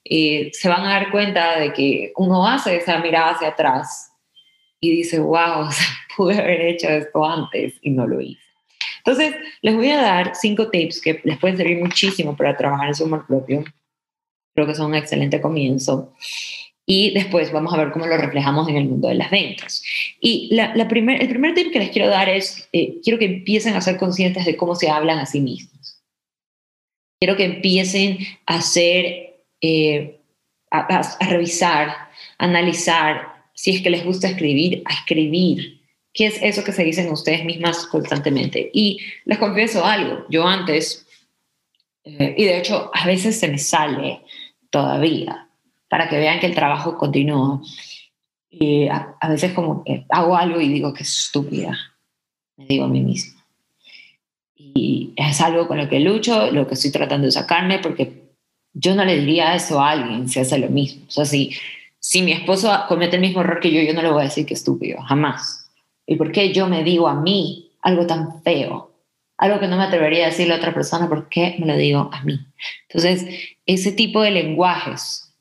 eh, 0.04 0.50
se 0.52 0.68
van 0.68 0.82
a 0.82 0.90
dar 0.90 1.10
cuenta 1.10 1.58
de 1.58 1.72
que 1.72 2.12
uno 2.16 2.46
hace 2.46 2.76
esa 2.76 2.98
mirada 2.98 3.30
hacia 3.30 3.48
atrás 3.48 4.12
y 4.80 4.90
dice, 4.90 5.18
wow, 5.18 5.68
pude 6.16 6.38
haber 6.38 6.60
hecho 6.62 6.88
esto 6.88 7.24
antes 7.24 7.74
y 7.82 7.90
no 7.90 8.06
lo 8.06 8.20
hice. 8.20 8.42
Entonces, 8.98 9.34
les 9.62 9.74
voy 9.74 9.90
a 9.90 10.02
dar 10.02 10.34
cinco 10.34 10.68
tips 10.68 11.00
que 11.00 11.20
les 11.24 11.38
pueden 11.38 11.56
servir 11.56 11.78
muchísimo 11.78 12.36
para 12.36 12.56
trabajar 12.56 12.88
en 12.88 12.94
su 12.94 13.04
amor 13.04 13.26
propio 13.26 13.64
Creo 14.54 14.66
que 14.66 14.74
son 14.74 14.86
un 14.86 14.94
excelente 14.94 15.40
comienzo. 15.40 16.12
Y 16.86 17.12
después 17.14 17.52
vamos 17.52 17.72
a 17.72 17.76
ver 17.76 17.92
cómo 17.92 18.06
lo 18.06 18.16
reflejamos 18.16 18.68
en 18.68 18.76
el 18.76 18.86
mundo 18.86 19.08
de 19.08 19.14
las 19.14 19.30
ventas. 19.30 19.82
Y 20.20 20.48
la, 20.52 20.88
primer, 20.88 21.22
el 21.22 21.28
primer 21.28 21.54
tip 21.54 21.72
que 21.72 21.78
les 21.78 21.90
quiero 21.90 22.08
dar 22.08 22.28
es, 22.28 22.68
eh, 22.72 22.98
quiero 23.02 23.18
que 23.18 23.26
empiecen 23.26 23.74
a 23.74 23.80
ser 23.80 23.96
conscientes 23.96 24.44
de 24.44 24.56
cómo 24.56 24.74
se 24.74 24.90
hablan 24.90 25.18
a 25.18 25.26
sí 25.26 25.40
mismos. 25.40 26.02
Quiero 27.20 27.36
que 27.36 27.44
empiecen 27.44 28.18
a 28.46 28.56
hacer, 28.56 29.44
eh, 29.60 30.20
a, 30.70 30.78
a 30.80 31.26
revisar, 31.28 31.88
a 31.88 32.08
analizar, 32.38 33.30
si 33.54 33.72
es 33.72 33.82
que 33.82 33.90
les 33.90 34.04
gusta 34.04 34.28
escribir, 34.28 34.82
a 34.86 34.94
escribir. 34.94 35.80
¿Qué 36.12 36.26
es 36.26 36.42
eso 36.42 36.64
que 36.64 36.72
se 36.72 36.82
dicen 36.82 37.10
ustedes 37.12 37.44
mismas 37.44 37.86
constantemente? 37.86 38.70
Y 38.72 38.98
les 39.26 39.38
confieso 39.38 39.84
algo, 39.84 40.26
yo 40.28 40.46
antes, 40.46 41.06
eh, 42.04 42.34
y 42.36 42.44
de 42.44 42.58
hecho 42.58 42.90
a 42.92 43.06
veces 43.06 43.38
se 43.38 43.48
me 43.48 43.58
sale, 43.58 44.20
todavía, 44.70 45.48
para 45.88 46.08
que 46.08 46.18
vean 46.18 46.40
que 46.40 46.46
el 46.46 46.54
trabajo 46.54 46.96
continúa. 46.96 47.60
Y 48.48 48.88
a, 48.88 49.16
veces 49.28 49.52
como 49.52 49.84
hago 50.08 50.36
algo 50.36 50.60
y 50.60 50.68
digo 50.68 50.92
que 50.92 51.02
estúpida, 51.02 51.78
me 52.56 52.66
digo 52.66 52.84
a 52.84 52.88
mí 52.88 53.00
misma. 53.00 53.44
Y 54.56 55.12
es 55.16 55.40
algo 55.40 55.66
con 55.68 55.78
lo 55.78 55.88
que 55.88 56.00
lucho, 56.00 56.50
lo 56.50 56.66
que 56.66 56.74
estoy 56.74 56.90
tratando 56.90 57.26
de 57.26 57.32
sacarme, 57.32 57.78
porque 57.78 58.30
yo 58.72 58.94
no 58.94 59.04
le 59.04 59.18
diría 59.18 59.54
eso 59.54 59.80
a 59.80 59.90
alguien 59.90 60.28
si 60.28 60.40
hace 60.40 60.58
lo 60.58 60.68
mismo. 60.68 61.04
O 61.08 61.10
sea, 61.10 61.24
si, 61.24 61.52
si 61.98 62.22
mi 62.22 62.32
esposo 62.32 62.72
comete 62.88 63.16
el 63.16 63.22
mismo 63.22 63.40
error 63.40 63.60
que 63.60 63.72
yo, 63.72 63.80
yo 63.82 63.94
no 63.94 64.02
le 64.02 64.10
voy 64.10 64.22
a 64.22 64.24
decir 64.24 64.46
que 64.46 64.54
estúpido, 64.54 65.00
jamás. 65.02 65.70
¿Y 66.06 66.16
por 66.16 66.32
qué 66.32 66.52
yo 66.52 66.68
me 66.68 66.82
digo 66.82 67.08
a 67.08 67.14
mí 67.14 67.70
algo 67.82 68.06
tan 68.06 68.42
feo? 68.42 68.89
Algo 69.40 69.58
que 69.58 69.66
no 69.66 69.76
me 69.76 69.84
atrevería 69.84 70.26
a 70.26 70.28
decirle 70.28 70.54
a 70.54 70.58
otra 70.58 70.72
persona, 70.72 71.08
¿por 71.08 71.28
qué 71.28 71.56
me 71.58 71.66
lo 71.66 71.76
digo 71.76 72.10
a 72.12 72.22
mí? 72.22 72.38
Entonces, 72.88 73.26
ese 73.66 73.90
tipo 73.90 74.22
de 74.22 74.30
lenguajes, 74.30 75.34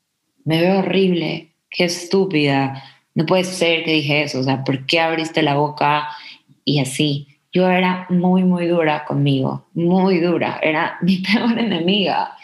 me 0.44 0.60
veo 0.60 0.80
horrible, 0.80 1.52
qué 1.70 1.84
estúpida, 1.84 2.82
no 3.14 3.26
puede 3.26 3.44
ser 3.44 3.84
que 3.84 3.92
dije 3.92 4.22
eso, 4.22 4.40
o 4.40 4.42
sea, 4.42 4.64
¿por 4.64 4.86
qué 4.86 4.98
abriste 4.98 5.42
la 5.42 5.54
boca 5.54 6.08
y 6.64 6.80
así? 6.80 7.30
yo 7.52 7.68
era 7.68 8.06
muy, 8.10 8.44
muy 8.44 8.66
dura 8.66 9.04
conmigo, 9.04 9.66
muy 9.74 10.20
dura, 10.20 10.60
era 10.62 10.98
mi 11.02 11.18
peor 11.18 11.58
enemiga. 11.58 12.36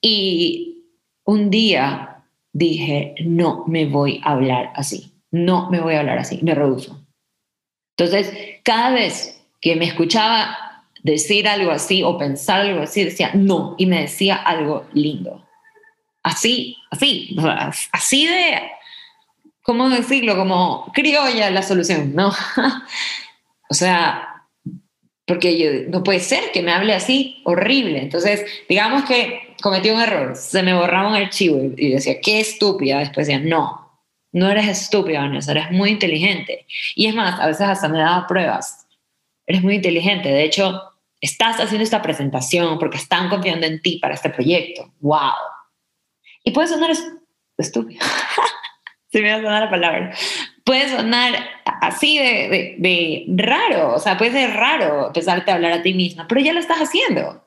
Y 0.00 0.84
un 1.24 1.50
día 1.50 2.24
dije, 2.52 3.14
no 3.24 3.64
me 3.66 3.86
voy 3.86 4.20
a 4.24 4.32
hablar 4.32 4.72
así, 4.74 5.12
no 5.30 5.70
me 5.70 5.80
voy 5.80 5.94
a 5.94 6.00
hablar 6.00 6.18
así, 6.18 6.38
me 6.42 6.54
rehuso. 6.54 7.04
Entonces, 7.96 8.32
cada 8.62 8.90
vez 8.90 9.42
que 9.60 9.74
me 9.74 9.86
escuchaba 9.86 10.56
decir 11.06 11.46
algo 11.46 11.70
así 11.70 12.02
o 12.02 12.18
pensar 12.18 12.62
algo 12.62 12.82
así, 12.82 13.04
decía 13.04 13.30
no, 13.34 13.74
y 13.78 13.86
me 13.86 14.02
decía 14.02 14.36
algo 14.36 14.86
lindo. 14.92 15.46
Así, 16.22 16.76
así, 16.90 17.36
así 17.92 18.26
de, 18.26 18.62
¿cómo 19.62 19.88
decirlo? 19.88 20.36
Como 20.36 20.90
criolla 20.92 21.50
la 21.50 21.62
solución, 21.62 22.14
¿no? 22.14 22.32
o 23.70 23.74
sea, 23.74 24.44
porque 25.24 25.56
yo, 25.56 25.88
no 25.88 26.02
puede 26.02 26.18
ser 26.18 26.50
que 26.52 26.62
me 26.62 26.72
hable 26.72 26.92
así, 26.92 27.40
horrible. 27.44 28.02
Entonces, 28.02 28.44
digamos 28.68 29.04
que 29.04 29.54
cometí 29.62 29.90
un 29.90 30.00
error, 30.00 30.34
se 30.34 30.64
me 30.64 30.74
borraba 30.74 31.08
un 31.08 31.14
archivo 31.14 31.62
y, 31.76 31.90
decía, 31.90 32.20
qué 32.20 32.40
estúpida. 32.40 32.98
Después 32.98 33.28
decía, 33.28 33.40
no, 33.40 33.92
no 34.32 34.50
eres 34.50 34.66
estúpida, 34.66 35.20
Vanessa, 35.20 35.52
eres 35.52 35.70
muy 35.70 35.90
inteligente. 35.90 36.66
Y 36.96 37.06
es 37.06 37.14
más, 37.14 37.38
a 37.38 37.46
veces 37.46 37.62
hasta 37.62 37.88
me 37.88 37.98
daba 37.98 38.26
pruebas. 38.26 38.88
Eres 39.46 39.62
muy 39.62 39.76
inteligente. 39.76 40.28
De 40.28 40.42
hecho, 40.42 40.82
estás 41.20 41.60
haciendo 41.60 41.84
esta 41.84 42.02
presentación 42.02 42.78
porque 42.78 42.98
están 42.98 43.28
confiando 43.28 43.66
en 43.66 43.80
ti 43.80 43.98
para 43.98 44.14
este 44.14 44.30
proyecto. 44.30 44.92
¡Wow! 45.00 45.32
Y 46.44 46.50
puede 46.52 46.68
sonar 46.68 46.90
estúpido. 47.56 48.04
Se 49.12 49.22
me 49.22 49.30
va 49.30 49.36
a 49.36 49.42
sonar 49.42 49.62
la 49.62 49.70
palabra 49.70 50.14
puede 50.66 50.88
sonar 50.88 51.32
así 51.64 52.18
de, 52.18 52.74
de, 52.78 53.24
raro, 53.28 53.94
o 53.94 53.98
sea, 54.00 54.18
puede 54.18 54.32
ser 54.32 54.50
raro 54.54 55.06
empezarte 55.06 55.52
a 55.52 55.54
hablar 55.54 55.72
a 55.72 55.82
ti 55.82 55.94
misma, 55.94 56.26
pero 56.28 56.40
ya 56.40 56.52
lo 56.52 56.58
estás 56.58 56.78
haciendo. 56.78 57.44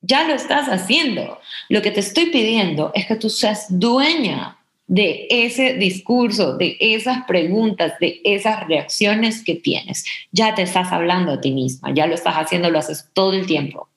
Ya 0.00 0.24
lo 0.24 0.34
estás 0.34 0.68
haciendo. 0.68 1.38
Lo 1.68 1.82
que 1.82 1.90
te 1.90 2.00
estoy 2.00 2.26
pidiendo 2.26 2.92
es 2.94 3.06
que 3.06 3.16
tú 3.16 3.28
seas 3.28 3.66
dueña 3.68 4.55
de 4.86 5.26
ese 5.30 5.74
discurso, 5.74 6.56
de 6.56 6.76
esas 6.80 7.24
preguntas, 7.24 7.94
de 7.98 8.20
esas 8.24 8.66
reacciones 8.66 9.42
que 9.42 9.56
tienes. 9.56 10.04
Ya 10.30 10.54
te 10.54 10.62
estás 10.62 10.92
hablando 10.92 11.32
a 11.32 11.40
ti 11.40 11.50
misma, 11.50 11.92
ya 11.92 12.06
lo 12.06 12.14
estás 12.14 12.34
haciendo, 12.36 12.70
lo 12.70 12.78
haces 12.78 13.10
todo 13.12 13.32
el 13.32 13.46
tiempo. 13.46 13.88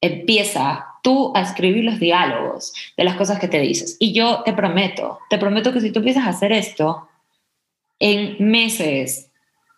Empieza 0.00 0.86
tú 1.02 1.32
a 1.34 1.42
escribir 1.42 1.84
los 1.84 2.00
diálogos 2.00 2.72
de 2.96 3.04
las 3.04 3.16
cosas 3.16 3.38
que 3.38 3.48
te 3.48 3.60
dices. 3.60 3.96
Y 4.00 4.12
yo 4.12 4.42
te 4.44 4.52
prometo, 4.52 5.20
te 5.30 5.38
prometo 5.38 5.72
que 5.72 5.80
si 5.80 5.92
tú 5.92 6.00
empiezas 6.00 6.26
a 6.26 6.30
hacer 6.30 6.52
esto, 6.52 7.08
en 7.98 8.36
meses 8.38 9.30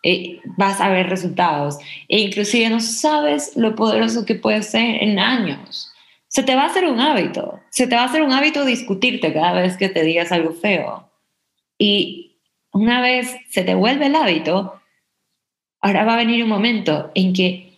eh, 0.03 0.39
vas 0.57 0.79
a 0.81 0.89
ver 0.89 1.09
resultados 1.09 1.77
e 2.07 2.19
inclusive 2.19 2.69
no 2.69 2.79
sabes 2.79 3.55
lo 3.55 3.75
poderoso 3.75 4.25
que 4.25 4.35
puede 4.35 4.63
ser 4.63 5.03
en 5.03 5.19
años. 5.19 5.88
Se 6.29 6.43
te 6.43 6.55
va 6.55 6.63
a 6.63 6.67
hacer 6.67 6.85
un 6.85 7.01
hábito, 7.01 7.59
se 7.69 7.87
te 7.87 7.95
va 7.95 8.03
a 8.03 8.05
hacer 8.05 8.21
un 8.21 8.31
hábito 8.31 8.63
discutirte 8.63 9.33
cada 9.33 9.61
vez 9.61 9.75
que 9.75 9.89
te 9.89 10.03
digas 10.03 10.31
algo 10.31 10.53
feo. 10.53 11.11
Y 11.77 12.39
una 12.71 13.01
vez 13.01 13.35
se 13.49 13.63
te 13.63 13.75
vuelve 13.75 14.05
el 14.05 14.15
hábito, 14.15 14.81
ahora 15.81 16.05
va 16.05 16.13
a 16.13 16.17
venir 16.17 16.41
un 16.41 16.49
momento 16.49 17.11
en 17.15 17.33
que 17.33 17.73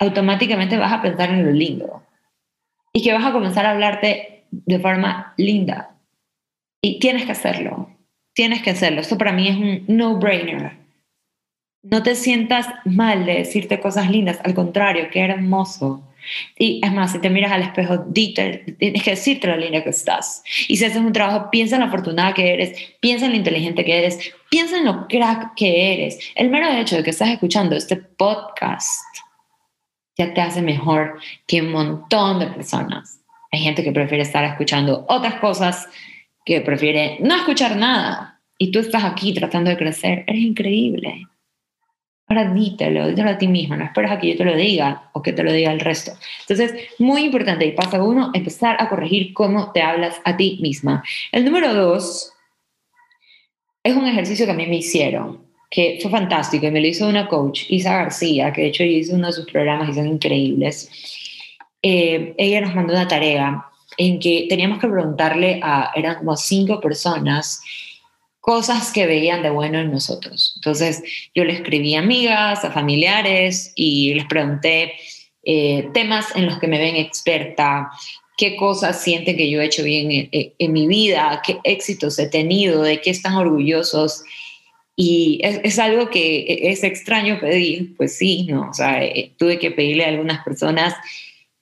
automáticamente 0.00 0.78
vas 0.78 0.92
a 0.92 1.02
pensar 1.02 1.28
en 1.30 1.44
lo 1.44 1.52
lindo 1.52 2.02
y 2.94 3.02
que 3.02 3.12
vas 3.12 3.26
a 3.26 3.32
comenzar 3.32 3.66
a 3.66 3.72
hablarte 3.72 4.46
de 4.50 4.78
forma 4.78 5.34
linda. 5.36 5.96
Y 6.80 6.98
tienes 6.98 7.26
que 7.26 7.32
hacerlo 7.32 7.98
tienes 8.38 8.62
que 8.62 8.70
hacerlo. 8.70 9.00
Esto 9.00 9.18
para 9.18 9.32
mí 9.32 9.48
es 9.48 9.56
un 9.56 9.84
no-brainer. 9.88 10.76
No 11.82 12.04
te 12.04 12.14
sientas 12.14 12.68
mal 12.84 13.26
de 13.26 13.34
decirte 13.34 13.80
cosas 13.80 14.12
lindas, 14.12 14.38
al 14.44 14.54
contrario, 14.54 15.08
qué 15.10 15.22
hermoso. 15.22 16.07
Y 16.58 16.80
es 16.84 16.92
más, 16.92 17.12
si 17.12 17.20
te 17.20 17.30
miras 17.30 17.52
al 17.52 17.62
espejo, 17.62 18.04
tienes 18.12 19.02
que 19.02 19.10
decirte 19.10 19.46
lo 19.46 19.56
linda 19.56 19.82
que 19.82 19.90
estás. 19.90 20.42
Y 20.68 20.76
si 20.76 20.84
haces 20.84 20.98
un 20.98 21.12
trabajo, 21.12 21.50
piensa 21.50 21.76
en 21.76 21.82
lo 21.82 21.88
afortunada 21.88 22.34
que 22.34 22.52
eres, 22.52 22.96
piensa 23.00 23.26
en 23.26 23.32
lo 23.32 23.36
inteligente 23.36 23.84
que 23.84 23.98
eres, 23.98 24.32
piensa 24.50 24.78
en 24.78 24.84
lo 24.84 25.06
crack 25.08 25.54
que 25.54 25.94
eres. 25.94 26.18
El 26.34 26.50
mero 26.50 26.68
hecho 26.70 26.96
de 26.96 27.02
que 27.02 27.10
estás 27.10 27.28
escuchando 27.28 27.76
este 27.76 27.96
podcast 27.96 29.04
ya 30.16 30.34
te 30.34 30.40
hace 30.40 30.60
mejor 30.62 31.18
que 31.46 31.62
un 31.62 31.70
montón 31.70 32.40
de 32.40 32.48
personas. 32.48 33.20
Hay 33.52 33.60
gente 33.60 33.84
que 33.84 33.92
prefiere 33.92 34.22
estar 34.22 34.44
escuchando 34.44 35.06
otras 35.08 35.34
cosas 35.36 35.88
que 36.44 36.60
prefiere 36.60 37.18
no 37.20 37.36
escuchar 37.36 37.76
nada 37.76 38.40
y 38.58 38.72
tú 38.72 38.80
estás 38.80 39.04
aquí 39.04 39.32
tratando 39.32 39.70
de 39.70 39.76
crecer, 39.76 40.24
eres 40.26 40.42
increíble. 40.42 41.27
Ahora 42.28 42.52
dítelo, 42.52 43.08
dítelo 43.08 43.30
a 43.30 43.38
ti 43.38 43.48
mismo, 43.48 43.74
no 43.74 43.84
esperas 43.84 44.12
a 44.12 44.18
que 44.18 44.30
yo 44.30 44.36
te 44.36 44.44
lo 44.44 44.54
diga 44.54 45.10
o 45.14 45.22
que 45.22 45.32
te 45.32 45.42
lo 45.42 45.50
diga 45.50 45.72
el 45.72 45.80
resto. 45.80 46.12
Entonces, 46.40 46.74
muy 46.98 47.24
importante, 47.24 47.64
y 47.64 47.72
paso 47.72 48.04
uno, 48.04 48.30
empezar 48.34 48.76
a 48.78 48.90
corregir 48.90 49.32
cómo 49.32 49.72
te 49.72 49.80
hablas 49.80 50.20
a 50.24 50.36
ti 50.36 50.58
misma. 50.60 51.02
El 51.32 51.46
número 51.46 51.72
dos 51.72 52.34
es 53.82 53.96
un 53.96 54.06
ejercicio 54.06 54.44
que 54.44 54.52
a 54.52 54.54
mí 54.54 54.66
me 54.66 54.76
hicieron, 54.76 55.40
que 55.70 55.98
fue 56.02 56.10
fantástico, 56.10 56.66
y 56.66 56.70
me 56.70 56.82
lo 56.82 56.86
hizo 56.86 57.08
una 57.08 57.28
coach, 57.28 57.62
Isa 57.70 57.96
García, 57.96 58.52
que 58.52 58.60
de 58.60 58.68
hecho 58.68 58.84
hizo 58.84 59.14
uno 59.14 59.28
de 59.28 59.32
sus 59.32 59.46
programas 59.50 59.88
y 59.88 59.94
son 59.94 60.06
increíbles. 60.06 60.90
Eh, 61.80 62.34
ella 62.36 62.60
nos 62.60 62.74
mandó 62.74 62.92
una 62.92 63.08
tarea 63.08 63.64
en 63.96 64.20
que 64.20 64.46
teníamos 64.50 64.80
que 64.80 64.88
preguntarle 64.88 65.60
a, 65.62 65.92
eran 65.94 66.16
como 66.16 66.36
cinco 66.36 66.78
personas, 66.78 67.62
cosas 68.40 68.92
que 68.92 69.06
veían 69.06 69.42
de 69.42 69.50
bueno 69.50 69.78
en 69.78 69.90
nosotros. 69.90 70.54
Entonces 70.56 71.02
yo 71.34 71.44
le 71.44 71.52
escribí 71.52 71.94
a 71.94 72.00
amigas, 72.00 72.64
a 72.64 72.70
familiares 72.70 73.72
y 73.74 74.14
les 74.14 74.26
pregunté 74.26 74.94
eh, 75.44 75.88
temas 75.94 76.34
en 76.34 76.46
los 76.46 76.58
que 76.58 76.68
me 76.68 76.78
ven 76.78 76.96
experta, 76.96 77.90
qué 78.36 78.56
cosas 78.56 79.02
sienten 79.02 79.36
que 79.36 79.50
yo 79.50 79.60
he 79.60 79.66
hecho 79.66 79.82
bien 79.82 80.28
en, 80.30 80.72
mi 80.72 80.86
vida, 80.86 81.42
qué 81.44 81.58
éxitos 81.64 82.18
he 82.18 82.28
tenido, 82.28 82.82
de 82.82 83.00
qué 83.00 83.10
están 83.10 83.34
orgullosos. 83.34 84.22
Y 84.94 85.40
es, 85.42 85.78
algo 85.78 86.10
que 86.10 86.70
es 86.70 86.82
extraño 86.84 87.40
pedir, 87.40 87.96
pues 87.96 88.16
sí, 88.16 88.46
¿no? 88.48 88.68
O 88.70 88.74
sea, 88.74 89.02
eh, 89.04 89.32
tuve 89.36 89.58
que 89.58 89.70
pedirle 89.70 90.04
a 90.04 90.08
algunas 90.08 90.44
personas 90.44 90.94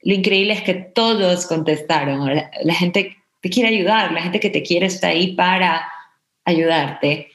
lo 0.06 0.14
increíble 0.14 0.52
es 0.52 0.62
que 0.62 0.74
todos 0.74 1.46
contestaron. 1.46 2.30
La, 2.62 2.74
gente 2.74 3.16
te 3.42 3.50
quiere 3.50 3.70
ayudar, 3.70 4.12
la 4.12 4.22
gente 4.22 4.38
que 4.38 4.50
te 4.50 4.62
quiere 4.62 4.86
está 4.86 5.08
ahí 5.08 5.32
para 5.32 5.84
ayudarte. 6.46 7.28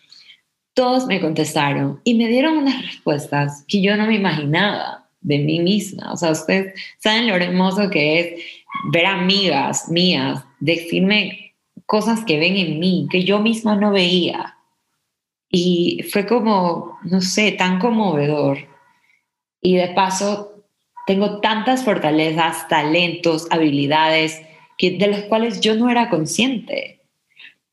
Todos 0.74 1.06
me 1.06 1.22
contestaron 1.22 2.02
y 2.04 2.16
me 2.16 2.28
dieron 2.28 2.58
unas 2.58 2.82
respuestas 2.82 3.64
que 3.68 3.82
yo 3.82 3.96
no 3.96 4.08
me 4.08 4.16
imaginaba 4.16 5.08
de 5.22 5.38
mí 5.38 5.60
misma. 5.60 6.12
O 6.12 6.18
sea, 6.18 6.32
ustedes 6.32 6.74
saben 6.98 7.28
lo 7.28 7.36
hermoso 7.36 7.90
que 7.90 8.20
es 8.20 8.44
ver 8.92 9.06
amigas 9.06 9.90
mías 9.90 10.44
decirme 10.60 11.54
cosas 11.86 12.24
que 12.26 12.40
ven 12.40 12.56
en 12.56 12.80
mí, 12.80 13.08
que 13.12 13.24
yo 13.24 13.40
misma 13.40 13.76
no 13.76 13.92
veía. 13.92 14.58
Y 15.50 16.06
fue 16.10 16.26
como, 16.26 16.98
no 17.04 17.20
sé, 17.20 17.52
tan 17.52 17.80
conmovedor. 17.80 18.60
Y 19.62 19.76
de 19.76 19.90
paso, 19.90 20.64
tengo 21.06 21.42
tantas 21.42 21.84
fortalezas, 21.84 22.68
talentos, 22.70 23.48
habilidades 23.52 24.42
que, 24.78 24.92
de 24.92 25.08
los 25.08 25.22
cuales 25.24 25.60
yo 25.60 25.76
no 25.76 25.90
era 25.90 26.10
consciente. 26.10 27.02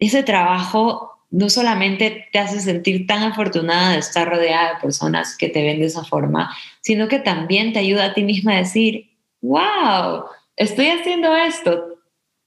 Ese 0.01 0.25
trabajo 0.25 1.18
no 1.31 1.51
solamente 1.51 2.29
te 2.33 2.39
hace 2.39 2.61
sentir 2.61 3.07
tan 3.07 3.23
afortunada 3.23 3.93
de 3.93 3.99
estar 3.99 4.29
rodeada 4.29 4.75
de 4.75 4.81
personas 4.81 5.37
que 5.37 5.49
te 5.49 5.63
ven 5.63 5.81
de 5.81 5.87
esa 5.87 6.05
forma, 6.05 6.57
sino 6.81 7.09
que 7.09 7.19
también 7.19 7.73
te 7.73 7.81
ayuda 7.81 8.07
a 8.07 8.15
ti 8.15 8.23
misma 8.23 8.55
a 8.55 8.59
decir, 8.59 9.11
wow, 9.41 10.25
estoy 10.57 10.89
haciendo 10.89 11.37
esto 11.37 11.99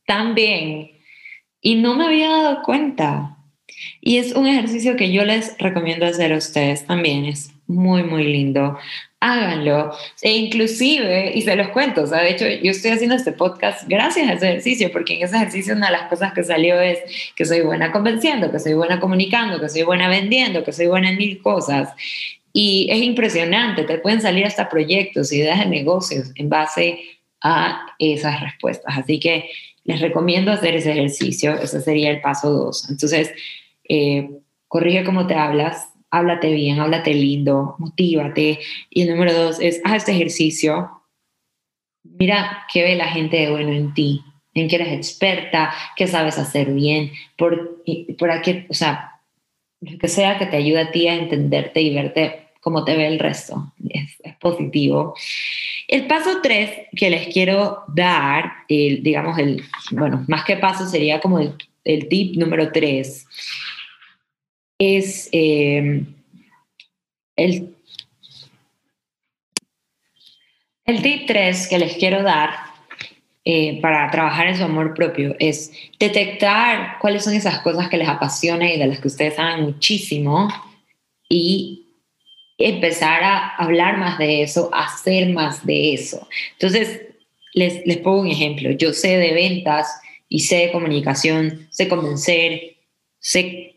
tan 0.06 0.34
bien 0.34 0.92
y 1.62 1.76
no 1.76 1.96
me 1.96 2.06
había 2.06 2.30
dado 2.30 2.64
cuenta. 2.64 3.38
Y 4.02 4.18
es 4.18 4.34
un 4.34 4.48
ejercicio 4.48 4.96
que 4.96 5.12
yo 5.12 5.24
les 5.26 5.58
recomiendo 5.58 6.06
hacer 6.06 6.34
a 6.34 6.38
ustedes 6.38 6.86
también, 6.86 7.26
es 7.26 7.52
muy, 7.68 8.04
muy 8.04 8.24
lindo 8.26 8.78
háganlo. 9.22 9.94
E 10.22 10.36
inclusive, 10.36 11.32
y 11.34 11.44
se 11.44 11.56
los 11.56 11.70
cuento, 11.70 12.02
o 12.02 12.08
de 12.08 12.32
hecho 12.32 12.46
yo 12.62 12.72
estoy 12.72 12.92
haciendo 12.92 13.16
este 13.16 13.32
podcast 13.32 13.88
gracias 13.88 14.28
a 14.28 14.34
ese 14.34 14.50
ejercicio, 14.50 14.92
porque 14.92 15.16
en 15.16 15.24
ese 15.24 15.36
ejercicio 15.38 15.76
una 15.76 15.88
de 15.88 15.94
las 15.94 16.10
cosas 16.10 16.34
que 16.34 16.44
salió 16.44 16.82
es 16.82 17.00
que 17.36 17.46
soy 17.46 17.62
buena 17.62 17.92
convenciendo, 17.92 18.52
que 18.52 18.60
soy 18.60 18.74
buena 18.74 19.00
comunicando, 19.00 19.62
que 19.62 19.70
soy 19.70 19.84
buena 19.84 20.10
vendiendo, 20.10 20.64
que 20.64 20.74
soy 20.74 20.88
buena 20.88 21.12
en 21.12 21.18
mil 21.18 21.42
cosas. 21.42 21.90
Y 22.52 22.88
es 22.92 23.02
impresionante, 23.02 23.84
te 23.84 24.00
pueden 24.00 24.22
salir 24.22 24.46
hasta 24.46 24.68
proyectos, 24.68 25.32
ideas 25.32 25.60
de 25.60 25.68
negocios 25.68 26.32
en 26.36 26.50
base 26.50 27.00
a 27.42 27.86
esas 28.00 28.42
respuestas. 28.42 28.98
Así 28.98 29.20
que 29.20 29.50
les 29.84 30.02
recomiendo 30.02 30.52
hacer 30.52 30.76
ese 30.76 30.92
ejercicio, 30.92 31.54
ese 31.54 31.80
sería 31.82 32.10
el 32.10 32.22
paso 32.22 32.52
dos. 32.52 32.90
Entonces, 32.90 33.32
eh, 33.88 34.30
corrige 34.68 35.04
cómo 35.04 35.28
te 35.28 35.36
hablas, 35.36 35.91
háblate 36.12 36.54
bien, 36.54 36.80
háblate 36.80 37.14
lindo, 37.14 37.76
motívate. 37.80 38.60
Y 38.90 39.02
el 39.02 39.10
número 39.10 39.34
dos 39.34 39.60
es, 39.60 39.82
haz 39.84 39.98
este 39.98 40.12
ejercicio. 40.12 40.90
Mira 42.04 42.66
qué 42.72 42.84
ve 42.84 42.96
la 42.96 43.08
gente 43.08 43.38
de 43.38 43.50
bueno 43.50 43.72
en 43.72 43.94
ti, 43.94 44.22
en 44.54 44.68
qué 44.68 44.76
eres 44.76 44.94
experta, 44.94 45.74
qué 45.96 46.08
sabes 46.08 46.38
hacer 46.38 46.72
bien, 46.74 47.12
por, 47.38 47.84
por 48.18 48.32
aquí, 48.32 48.66
o 48.70 48.74
sea, 48.74 49.22
lo 49.82 49.98
que 49.98 50.08
sea 50.08 50.38
que 50.38 50.46
te 50.46 50.58
ayude 50.58 50.82
a 50.82 50.92
ti 50.92 51.08
a 51.08 51.16
entenderte 51.16 51.82
y 51.82 51.94
verte 51.94 52.50
cómo 52.62 52.86
te 52.86 52.96
ve 52.96 53.08
el 53.08 53.20
resto. 53.20 53.74
Es, 53.90 54.18
positivo. 54.40 55.16
El 55.88 56.08
paso 56.08 56.40
tres 56.42 56.72
que 56.96 57.10
les 57.10 57.28
quiero 57.28 57.84
dar, 57.94 58.52
digamos, 58.68 59.38
el, 59.38 59.64
bueno, 59.92 60.24
más 60.28 60.46
que 60.46 60.58
paso 60.58 60.88
sería 60.88 61.20
como 61.20 61.40
el, 61.40 62.08
tip 62.08 62.38
número 62.38 62.72
tres, 62.72 63.28
es 64.82 65.30
eh, 65.32 66.04
el, 67.36 67.76
el 70.86 71.02
tip 71.04 71.28
tres 71.28 71.68
que 71.68 71.78
les 71.78 71.98
quiero 71.98 72.24
dar 72.24 72.50
eh, 73.46 73.80
para 73.80 74.10
trabajar 74.10 74.48
en 74.48 74.58
su 74.58 74.64
amor 74.64 74.96
propio 74.96 75.36
es 75.38 75.72
detectar 76.00 76.98
cuáles 77.00 77.24
son 77.24 77.36
esas 77.36 77.60
cosas 77.60 77.90
que 77.90 77.98
les 77.98 78.10
apasionan 78.10 78.70
y 78.70 78.80
de 78.80 78.88
las 78.88 79.00
que 79.00 79.08
ustedes 79.08 79.36
saben 79.36 79.66
muchísimo 79.66 80.48
y 81.30 81.86
empezar 82.58 83.24
a 83.24 83.56
hablar 83.58 84.00
más 84.00 84.18
de 84.18 84.42
eso, 84.42 84.72
hacer 84.74 85.30
más 85.30 85.64
de 85.64 85.94
eso. 85.94 86.28
Entonces, 86.54 87.02
les, 87.54 87.86
les 87.86 87.98
pongo 87.98 88.22
un 88.22 88.28
ejemplo. 88.28 88.72
Yo 88.72 88.94
sé 88.94 89.18
de 89.18 89.34
ventas 89.34 90.02
y 90.28 90.40
sé 90.40 90.58
de 90.58 90.72
comunicación, 90.72 91.68
sé 91.70 91.88
convencer, 91.88 92.78
sé 93.20 93.71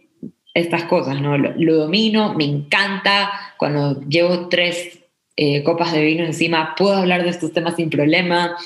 estas 0.55 0.85
cosas, 0.85 1.21
¿no? 1.21 1.37
Lo, 1.37 1.75
domino, 1.75 2.33
me 2.35 2.45
encanta. 2.45 3.31
Cuando 3.59 4.01
llevo 4.03 4.49
tres 4.49 5.01
eh, 5.37 5.65
copas 5.65 5.93
de 5.93 6.03
vino 6.05 6.25
encima, 6.25 6.75
puedo 6.77 6.95
hablar 6.95 7.25
de 7.25 7.31
estos 7.31 7.53
temas 7.53 7.75
sin 7.77 7.91
problema. 7.91 8.57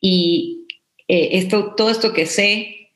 Y 0.00 0.66
eh, 1.06 1.30
esto, 1.32 1.74
todo 1.76 1.90
esto 1.90 2.12
que 2.12 2.26
sé, 2.26 2.90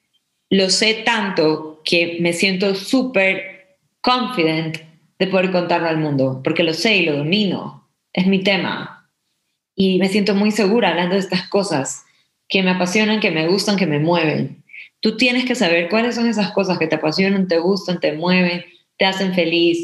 lo 0.51 0.69
sé 0.69 0.95
tanto 1.05 1.81
que 1.85 2.19
me 2.21 2.33
siento 2.33 2.75
súper 2.75 3.79
confident 4.01 4.79
de 5.19 5.27
poder 5.27 5.51
contarlo 5.51 5.89
al 5.89 5.99
mundo, 5.99 6.41
porque 6.43 6.63
lo 6.63 6.75
sé 6.75 6.97
y 6.97 7.07
lo 7.07 7.17
domino. 7.17 7.89
Es 8.13 8.27
mi 8.27 8.43
tema. 8.43 9.11
Y 9.77 9.99
me 9.99 10.09
siento 10.09 10.35
muy 10.35 10.51
segura 10.51 10.91
hablando 10.91 11.15
de 11.15 11.21
estas 11.21 11.49
cosas 11.49 12.05
que 12.49 12.63
me 12.63 12.71
apasionan, 12.71 13.21
que 13.21 13.31
me 13.31 13.47
gustan, 13.47 13.77
que 13.77 13.87
me 13.87 14.01
mueven. 14.01 14.58
Tú 15.01 15.17
tienes 15.17 15.45
que 15.45 15.55
saber 15.55 15.89
cuáles 15.89 16.15
son 16.15 16.27
esas 16.27 16.53
cosas 16.53 16.79
que 16.79 16.87
te 16.87 16.97
apasionan, 16.97 17.49
te 17.49 17.59
gustan, 17.59 18.01
te 18.01 18.13
mueven, 18.13 18.65
te 18.97 19.05
hacen 19.05 19.35
feliz 19.35 19.79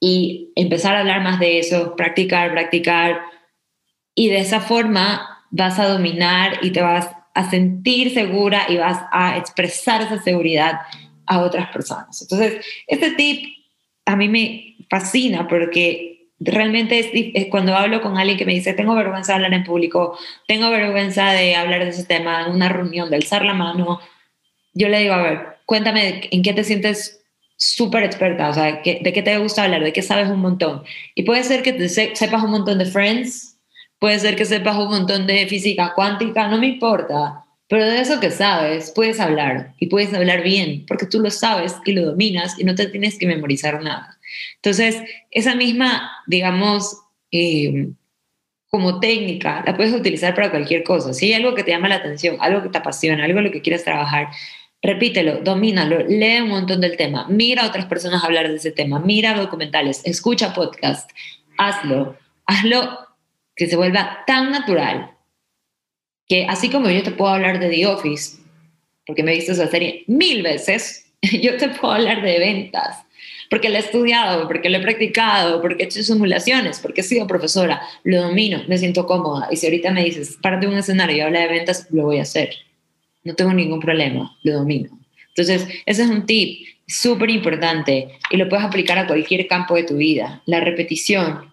y 0.00 0.52
empezar 0.56 0.94
a 0.94 1.00
hablar 1.00 1.22
más 1.22 1.38
de 1.38 1.58
eso, 1.58 1.94
practicar, 1.96 2.52
practicar. 2.52 3.20
Y 4.14 4.28
de 4.28 4.38
esa 4.38 4.60
forma 4.60 5.44
vas 5.50 5.78
a 5.78 5.88
dominar 5.88 6.58
y 6.62 6.70
te 6.70 6.80
vas 6.80 7.10
a 7.34 7.50
sentir 7.50 8.14
segura 8.14 8.62
y 8.68 8.78
vas 8.78 9.04
a 9.12 9.36
expresar 9.36 10.02
esa 10.02 10.22
seguridad 10.22 10.80
a 11.26 11.40
otras 11.40 11.70
personas. 11.70 12.22
Entonces, 12.22 12.64
este 12.86 13.10
tip 13.10 13.44
a 14.06 14.16
mí 14.16 14.28
me 14.28 14.76
fascina 14.88 15.46
porque 15.48 16.30
realmente 16.38 16.98
es, 17.34 17.46
cuando 17.50 17.74
hablo 17.74 18.00
con 18.00 18.16
alguien 18.16 18.38
que 18.38 18.46
me 18.46 18.54
dice, 18.54 18.72
tengo 18.74 18.94
vergüenza 18.94 19.32
de 19.32 19.36
hablar 19.36 19.54
en 19.54 19.64
público, 19.64 20.18
tengo 20.46 20.70
vergüenza 20.70 21.32
de 21.32 21.56
hablar 21.56 21.84
de 21.84 21.90
ese 21.90 22.04
tema 22.04 22.46
en 22.46 22.52
una 22.52 22.68
reunión, 22.68 23.10
de 23.10 23.16
alzar 23.16 23.44
la 23.44 23.54
mano, 23.54 24.00
yo 24.76 24.88
le 24.88 25.00
digo, 25.00 25.14
a 25.14 25.22
ver, 25.22 25.40
cuéntame 25.64 26.28
en 26.30 26.42
qué 26.42 26.52
te 26.52 26.64
sientes 26.64 27.20
súper 27.56 28.04
experta, 28.04 28.50
o 28.50 28.54
sea, 28.54 28.82
de 28.84 29.12
qué 29.12 29.22
te 29.22 29.38
gusta 29.38 29.64
hablar, 29.64 29.82
de 29.82 29.92
qué 29.92 30.02
sabes 30.02 30.28
un 30.28 30.40
montón. 30.40 30.84
Y 31.14 31.22
puede 31.22 31.42
ser 31.42 31.62
que 31.62 31.88
sepas 31.88 32.42
un 32.42 32.50
montón 32.50 32.78
de 32.78 32.86
Friends, 32.86 33.56
Puede 33.98 34.18
ser 34.18 34.36
que 34.36 34.44
sepas 34.44 34.76
un 34.76 34.88
montón 34.88 35.26
de 35.26 35.46
física 35.46 35.92
cuántica, 35.94 36.48
no 36.48 36.58
me 36.58 36.66
importa. 36.66 37.44
Pero 37.68 37.84
de 37.86 38.00
eso 38.00 38.20
que 38.20 38.30
sabes, 38.30 38.92
puedes 38.94 39.18
hablar 39.18 39.74
y 39.80 39.86
puedes 39.86 40.12
hablar 40.14 40.42
bien, 40.42 40.84
porque 40.86 41.06
tú 41.06 41.18
lo 41.20 41.30
sabes 41.30 41.74
y 41.84 41.92
lo 41.92 42.04
dominas 42.04 42.58
y 42.58 42.64
no 42.64 42.74
te 42.74 42.86
tienes 42.86 43.18
que 43.18 43.26
memorizar 43.26 43.82
nada. 43.82 44.18
Entonces, 44.56 45.02
esa 45.30 45.54
misma, 45.54 46.12
digamos, 46.26 46.98
eh, 47.32 47.88
como 48.68 49.00
técnica, 49.00 49.64
la 49.66 49.76
puedes 49.76 49.94
utilizar 49.94 50.34
para 50.34 50.50
cualquier 50.50 50.84
cosa. 50.84 51.14
Si 51.14 51.26
hay 51.26 51.32
algo 51.32 51.54
que 51.54 51.64
te 51.64 51.70
llama 51.70 51.88
la 51.88 51.96
atención, 51.96 52.36
algo 52.40 52.62
que 52.62 52.68
te 52.68 52.78
apasiona, 52.78 53.24
algo 53.24 53.38
en 53.38 53.46
lo 53.46 53.50
que 53.50 53.62
quieres 53.62 53.82
trabajar, 53.82 54.28
repítelo, 54.82 55.40
domínalo, 55.42 56.04
lee 56.06 56.40
un 56.40 56.48
montón 56.48 56.80
del 56.80 56.96
tema, 56.96 57.26
mira 57.28 57.62
a 57.62 57.68
otras 57.68 57.86
personas 57.86 58.22
hablar 58.22 58.48
de 58.48 58.56
ese 58.56 58.70
tema, 58.70 58.98
mira 58.98 59.34
documentales, 59.34 60.02
escucha 60.04 60.52
podcast, 60.52 61.10
hazlo, 61.58 62.16
hazlo 62.46 62.98
que 63.54 63.66
se 63.66 63.76
vuelva 63.76 64.24
tan 64.26 64.50
natural 64.50 65.16
que 66.28 66.44
así 66.46 66.70
como 66.70 66.90
yo 66.90 67.02
te 67.02 67.12
puedo 67.12 67.32
hablar 67.32 67.60
de 67.60 67.70
The 67.70 67.86
Office, 67.86 68.38
porque 69.06 69.22
me 69.22 69.32
he 69.32 69.36
visto 69.36 69.52
esa 69.52 69.68
serie 69.68 70.04
mil 70.06 70.42
veces, 70.42 71.12
yo 71.22 71.56
te 71.56 71.68
puedo 71.68 71.94
hablar 71.94 72.22
de 72.22 72.38
ventas, 72.38 73.04
porque 73.48 73.68
lo 73.68 73.76
he 73.76 73.80
estudiado, 73.80 74.48
porque 74.48 74.68
lo 74.68 74.78
he 74.78 74.82
practicado, 74.82 75.60
porque 75.60 75.84
he 75.84 75.86
hecho 75.86 76.02
simulaciones, 76.02 76.80
porque 76.80 77.02
he 77.02 77.04
sido 77.04 77.26
profesora, 77.26 77.80
lo 78.02 78.22
domino, 78.22 78.62
me 78.66 78.76
siento 78.76 79.06
cómoda. 79.06 79.48
Y 79.50 79.56
si 79.56 79.66
ahorita 79.66 79.92
me 79.92 80.04
dices, 80.04 80.36
párate 80.42 80.66
un 80.66 80.76
escenario 80.76 81.16
y 81.16 81.20
habla 81.20 81.40
de 81.40 81.48
ventas, 81.48 81.86
lo 81.90 82.04
voy 82.04 82.18
a 82.18 82.22
hacer. 82.22 82.65
No 83.26 83.34
tengo 83.34 83.52
ningún 83.52 83.80
problema, 83.80 84.34
lo 84.42 84.54
domino. 84.54 84.98
Entonces, 85.28 85.68
ese 85.84 86.02
es 86.02 86.08
un 86.08 86.24
tip 86.24 86.66
súper 86.86 87.28
importante 87.30 88.08
y 88.30 88.36
lo 88.36 88.48
puedes 88.48 88.64
aplicar 88.64 88.98
a 88.98 89.06
cualquier 89.06 89.46
campo 89.48 89.74
de 89.74 89.82
tu 89.82 89.96
vida. 89.96 90.42
La 90.46 90.60
repetición, 90.60 91.52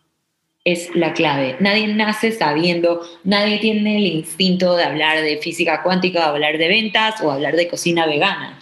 es 0.65 0.95
la 0.95 1.13
clave. 1.13 1.57
Nadie 1.59 1.87
nace 1.87 2.31
sabiendo, 2.31 3.01
nadie 3.23 3.59
tiene 3.59 3.97
el 3.97 4.05
instinto 4.05 4.75
de 4.75 4.83
hablar 4.83 5.21
de 5.21 5.37
física 5.37 5.83
cuántica, 5.83 6.19
de 6.19 6.25
hablar 6.25 6.57
de 6.57 6.67
ventas 6.67 7.21
o 7.21 7.31
hablar 7.31 7.55
de 7.55 7.67
cocina 7.67 8.05
vegana. 8.05 8.57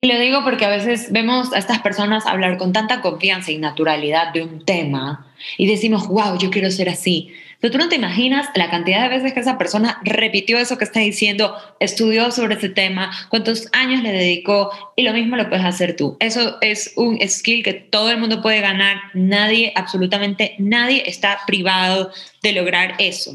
Y 0.00 0.06
lo 0.06 0.18
digo 0.20 0.44
porque 0.44 0.64
a 0.64 0.68
veces 0.68 1.10
vemos 1.10 1.52
a 1.52 1.58
estas 1.58 1.80
personas 1.80 2.24
hablar 2.24 2.56
con 2.56 2.72
tanta 2.72 3.00
confianza 3.00 3.50
y 3.50 3.58
naturalidad 3.58 4.32
de 4.32 4.42
un 4.42 4.64
tema 4.64 5.26
y 5.56 5.66
decimos, 5.66 6.06
wow, 6.06 6.38
yo 6.38 6.50
quiero 6.50 6.70
ser 6.70 6.88
así. 6.88 7.32
Pero 7.60 7.72
tú 7.72 7.78
no 7.78 7.88
te 7.88 7.96
imaginas 7.96 8.48
la 8.54 8.70
cantidad 8.70 9.02
de 9.02 9.16
veces 9.16 9.32
que 9.32 9.40
esa 9.40 9.58
persona 9.58 10.00
repitió 10.04 10.58
eso 10.58 10.78
que 10.78 10.84
está 10.84 11.00
diciendo, 11.00 11.56
estudió 11.80 12.30
sobre 12.30 12.54
ese 12.54 12.68
tema, 12.68 13.10
cuántos 13.30 13.68
años 13.72 14.02
le 14.02 14.12
dedicó 14.12 14.70
y 14.94 15.02
lo 15.02 15.12
mismo 15.12 15.36
lo 15.36 15.48
puedes 15.48 15.64
hacer 15.64 15.96
tú. 15.96 16.16
Eso 16.20 16.58
es 16.60 16.92
un 16.94 17.18
skill 17.28 17.64
que 17.64 17.74
todo 17.74 18.12
el 18.12 18.18
mundo 18.18 18.42
puede 18.42 18.60
ganar. 18.60 18.98
Nadie, 19.12 19.72
absolutamente 19.74 20.54
nadie 20.58 21.02
está 21.06 21.40
privado 21.46 22.12
de 22.42 22.52
lograr 22.52 22.94
eso. 22.98 23.32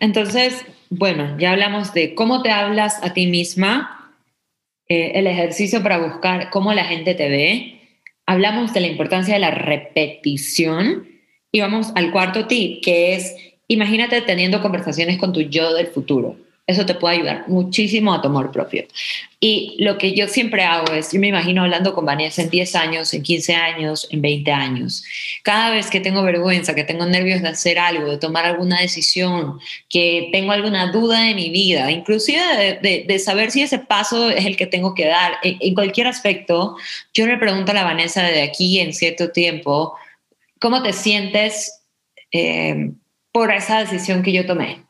Entonces, 0.00 0.64
bueno, 0.90 1.36
ya 1.38 1.52
hablamos 1.52 1.94
de 1.94 2.16
cómo 2.16 2.42
te 2.42 2.50
hablas 2.50 2.98
a 3.04 3.14
ti 3.14 3.28
misma, 3.28 4.16
eh, 4.88 5.12
el 5.14 5.28
ejercicio 5.28 5.80
para 5.84 5.98
buscar 5.98 6.50
cómo 6.50 6.74
la 6.74 6.86
gente 6.86 7.14
te 7.14 7.28
ve. 7.28 7.98
Hablamos 8.26 8.72
de 8.72 8.80
la 8.80 8.88
importancia 8.88 9.34
de 9.34 9.40
la 9.40 9.52
repetición 9.52 11.11
y 11.52 11.60
vamos 11.60 11.92
al 11.94 12.10
cuarto 12.10 12.46
tip, 12.46 12.82
que 12.82 13.14
es, 13.14 13.36
imagínate 13.68 14.22
teniendo 14.22 14.62
conversaciones 14.62 15.18
con 15.18 15.32
tu 15.32 15.42
yo 15.42 15.74
del 15.74 15.88
futuro. 15.88 16.36
Eso 16.64 16.86
te 16.86 16.94
puede 16.94 17.16
ayudar 17.16 17.44
muchísimo 17.48 18.14
a 18.14 18.22
tomar 18.22 18.52
propio. 18.52 18.84
Y 19.40 19.74
lo 19.80 19.98
que 19.98 20.14
yo 20.14 20.28
siempre 20.28 20.62
hago 20.62 20.92
es, 20.92 21.12
yo 21.12 21.18
me 21.18 21.26
imagino 21.26 21.62
hablando 21.62 21.92
con 21.92 22.06
Vanessa 22.06 22.40
en 22.40 22.50
10 22.50 22.76
años, 22.76 23.12
en 23.12 23.24
15 23.24 23.54
años, 23.54 24.06
en 24.12 24.22
20 24.22 24.52
años. 24.52 25.04
Cada 25.42 25.70
vez 25.70 25.90
que 25.90 25.98
tengo 25.98 26.22
vergüenza, 26.22 26.76
que 26.76 26.84
tengo 26.84 27.04
nervios 27.04 27.42
de 27.42 27.48
hacer 27.48 27.80
algo, 27.80 28.08
de 28.08 28.16
tomar 28.16 28.46
alguna 28.46 28.80
decisión, 28.80 29.58
que 29.90 30.28
tengo 30.30 30.52
alguna 30.52 30.92
duda 30.92 31.22
de 31.22 31.34
mi 31.34 31.50
vida, 31.50 31.90
inclusive 31.90 32.78
de, 32.80 33.18
saber 33.18 33.50
si 33.50 33.62
ese 33.62 33.80
paso 33.80 34.30
es 34.30 34.46
el 34.46 34.56
que 34.56 34.66
tengo 34.66 34.94
que 34.94 35.06
dar, 35.06 35.32
en, 35.42 35.56
en 35.58 35.74
cualquier 35.74 36.06
aspecto, 36.06 36.76
yo 37.12 37.26
le 37.26 37.36
pregunto 37.38 37.72
a 37.72 37.74
la 37.74 37.84
Vanessa 37.84 38.22
de 38.22 38.42
aquí 38.42 38.78
en 38.78 38.94
cierto 38.94 39.32
tiempo, 39.32 39.96
¿Cómo 40.62 40.80
te 40.80 40.92
sientes 40.92 41.82
eh, 42.30 42.92
por 43.32 43.50
esa 43.50 43.80
decisión 43.80 44.22
que 44.22 44.32
yo 44.32 44.46
tomé? 44.46 44.84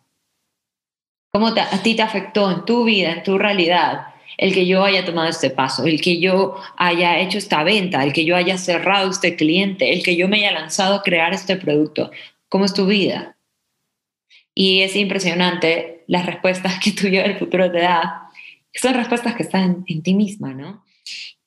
¿Cómo 1.32 1.46
a 1.46 1.82
ti 1.82 1.96
te 1.96 2.02
afectó 2.02 2.50
en 2.50 2.66
tu 2.66 2.84
vida, 2.84 3.10
en 3.12 3.22
tu 3.22 3.38
realidad, 3.38 4.08
el 4.36 4.52
que 4.52 4.66
yo 4.66 4.84
haya 4.84 5.06
tomado 5.06 5.30
este 5.30 5.48
paso, 5.48 5.86
el 5.86 6.02
que 6.02 6.20
yo 6.20 6.56
haya 6.76 7.20
hecho 7.20 7.38
esta 7.38 7.64
venta, 7.64 8.04
el 8.04 8.12
que 8.12 8.26
yo 8.26 8.36
haya 8.36 8.58
cerrado 8.58 9.10
este 9.10 9.34
cliente, 9.34 9.94
el 9.94 10.02
que 10.02 10.14
yo 10.14 10.28
me 10.28 10.40
haya 10.40 10.52
lanzado 10.52 10.96
a 10.96 11.02
crear 11.02 11.32
este 11.32 11.56
producto? 11.56 12.10
¿Cómo 12.50 12.66
es 12.66 12.74
tu 12.74 12.84
vida? 12.84 13.38
Y 14.54 14.82
es 14.82 14.94
impresionante 14.94 16.04
las 16.06 16.26
respuestas 16.26 16.80
que 16.80 16.92
tu 17.00 17.08
yo 17.08 17.22
del 17.22 17.38
futuro 17.38 17.72
te 17.72 17.80
da. 17.80 18.28
Son 18.74 18.92
respuestas 18.92 19.34
que 19.36 19.44
están 19.44 19.86
en 19.88 20.02
ti 20.02 20.12
misma, 20.12 20.52
¿no? 20.52 20.84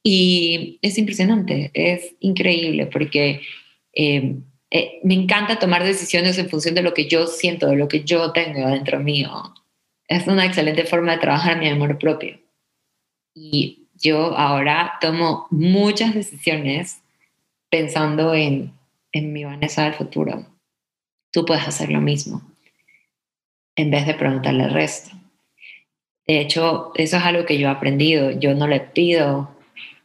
Y 0.02 0.80
es 0.82 0.98
impresionante, 0.98 1.70
es 1.76 2.16
increíble 2.22 2.88
porque 2.88 3.42
eh, 3.96 4.36
eh, 4.72 5.00
me 5.04 5.14
encanta 5.14 5.58
tomar 5.58 5.84
decisiones 5.84 6.38
en 6.38 6.50
función 6.50 6.76
de 6.76 6.82
lo 6.82 6.94
que 6.94 7.08
yo 7.08 7.28
siento, 7.28 7.68
de 7.68 7.78
lo 7.78 7.88
que 7.88 8.04
yo 8.04 8.32
tengo 8.34 8.70
dentro 8.70 9.00
mío. 9.00 9.54
Es 10.08 10.28
una 10.28 10.46
excelente 10.46 10.86
forma 10.86 11.14
de 11.14 11.20
trabajar 11.20 11.60
mi 11.60 11.70
amor 11.70 11.98
propio. 11.98 12.40
Y 13.34 13.88
yo 13.96 14.38
ahora 14.38 14.94
tomo 15.02 15.48
muchas 15.50 16.14
decisiones 16.14 17.02
pensando 17.70 18.34
en, 18.34 18.74
en 19.12 19.34
mi 19.34 19.44
Vanessa 19.44 19.86
del 19.86 19.94
futuro. 19.94 20.46
Tú 21.32 21.46
puedes 21.46 21.68
hacer 21.68 21.90
lo 21.90 22.02
mismo 22.02 22.42
en 23.76 23.92
vez 23.92 24.06
de 24.06 24.14
preguntarle 24.14 24.64
al 24.64 24.74
resto. 24.74 25.16
De 26.28 26.40
hecho, 26.40 26.92
eso 26.96 27.18
es 27.18 27.24
algo 27.24 27.46
que 27.46 27.58
yo 27.58 27.68
he 27.68 27.72
aprendido. 27.72 28.32
Yo 28.32 28.56
no 28.56 28.68
le 28.68 28.80
pido 28.80 29.56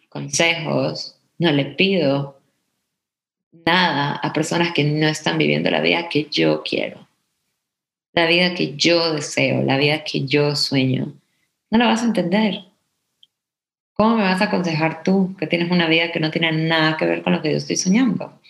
consejos, 0.09 1.17
no 1.39 1.51
le 1.53 1.65
pido 1.65 2.40
nada 3.53 4.17
a 4.17 4.33
personas 4.33 4.73
que 4.73 4.85
no 4.85 5.07
están 5.07 5.39
viviendo 5.39 5.71
la 5.71 5.81
vida 5.81 6.09
que 6.09 6.29
yo 6.31 6.63
quiero, 6.63 7.07
la 8.13 8.27
vida 8.27 8.55
que 8.55 8.77
yo 8.77 9.13
deseo, 9.15 9.63
la 9.63 9.77
vida 9.77 10.05
que 10.05 10.27
yo 10.27 10.57
sueño. 10.57 11.13
No 11.71 11.79
la 11.79 11.87
vas 11.87 12.03
a 12.03 12.07
entender. 12.07 12.65
¿Cómo 13.95 14.17
me 14.17 14.23
vas 14.23 14.41
a 14.41 14.47
aconsejar 14.47 15.03
tú 15.03 15.37
que 15.39 15.47
tienes 15.47 15.71
una 15.71 15.87
vida 15.87 16.11
que 16.11 16.21
no 16.21 16.31
tiene 16.31 16.53
nada 16.53 16.97
que 16.97 17.07
ver 17.07 17.23
con 17.23 17.33
lo 17.33 17.43
que 17.43 17.51
yo 17.51 17.59
estoy 17.59 17.77
soñando? 17.77 18.41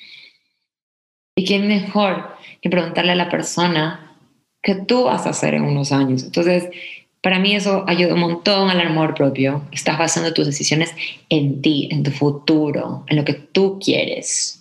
¿Y 1.35 1.45
quién 1.45 1.67
mejor 1.67 2.37
que 2.61 2.71
preguntarle 2.71 3.13
a 3.13 3.17
la 3.17 3.29
persona 3.29 4.17
qué 4.63 4.75
tú 4.75 5.05
vas 5.05 5.27
a 5.27 5.31
hacer 5.31 5.55
en 5.55 5.65
unos 5.65 5.91
años? 5.91 6.23
Entonces, 6.23 6.69
para 7.23 7.39
mí 7.39 7.55
eso 7.55 7.85
ayuda 7.87 8.15
un 8.15 8.21
montón 8.21 8.71
al 8.71 8.81
amor 8.81 9.15
propio. 9.15 9.65
Estás 9.73 9.99
basando 9.99 10.33
tus 10.33 10.47
decisiones 10.47 10.95
en 11.29 11.61
ti, 11.61 11.89
en 11.91 12.03
tu 12.03 12.11
futuro, 12.11 13.05
en 13.09 13.17
lo 13.17 13.25
que 13.25 13.35
tú 13.35 13.79
quieres. 13.83 14.60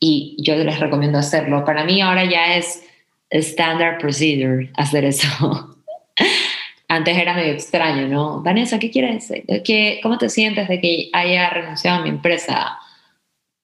Y 0.00 0.36
yo 0.38 0.54
les 0.56 0.78
recomiendo 0.78 1.18
hacerlo. 1.18 1.64
Para 1.64 1.84
mí 1.84 2.00
ahora 2.00 2.24
ya 2.24 2.56
es 2.56 2.84
standard 3.30 3.98
procedure 3.98 4.70
hacer 4.76 5.04
eso. 5.04 5.76
Antes 6.88 7.18
era 7.18 7.34
medio 7.34 7.52
extraño, 7.52 8.08
¿no? 8.08 8.42
Vanessa, 8.42 8.78
¿qué 8.78 8.90
quieres? 8.90 9.30
¿Qué, 9.64 10.00
¿Cómo 10.02 10.16
te 10.16 10.30
sientes 10.30 10.68
de 10.68 10.80
que 10.80 11.10
haya 11.12 11.50
renunciado 11.50 12.00
a 12.00 12.02
mi 12.02 12.08
empresa? 12.08 12.78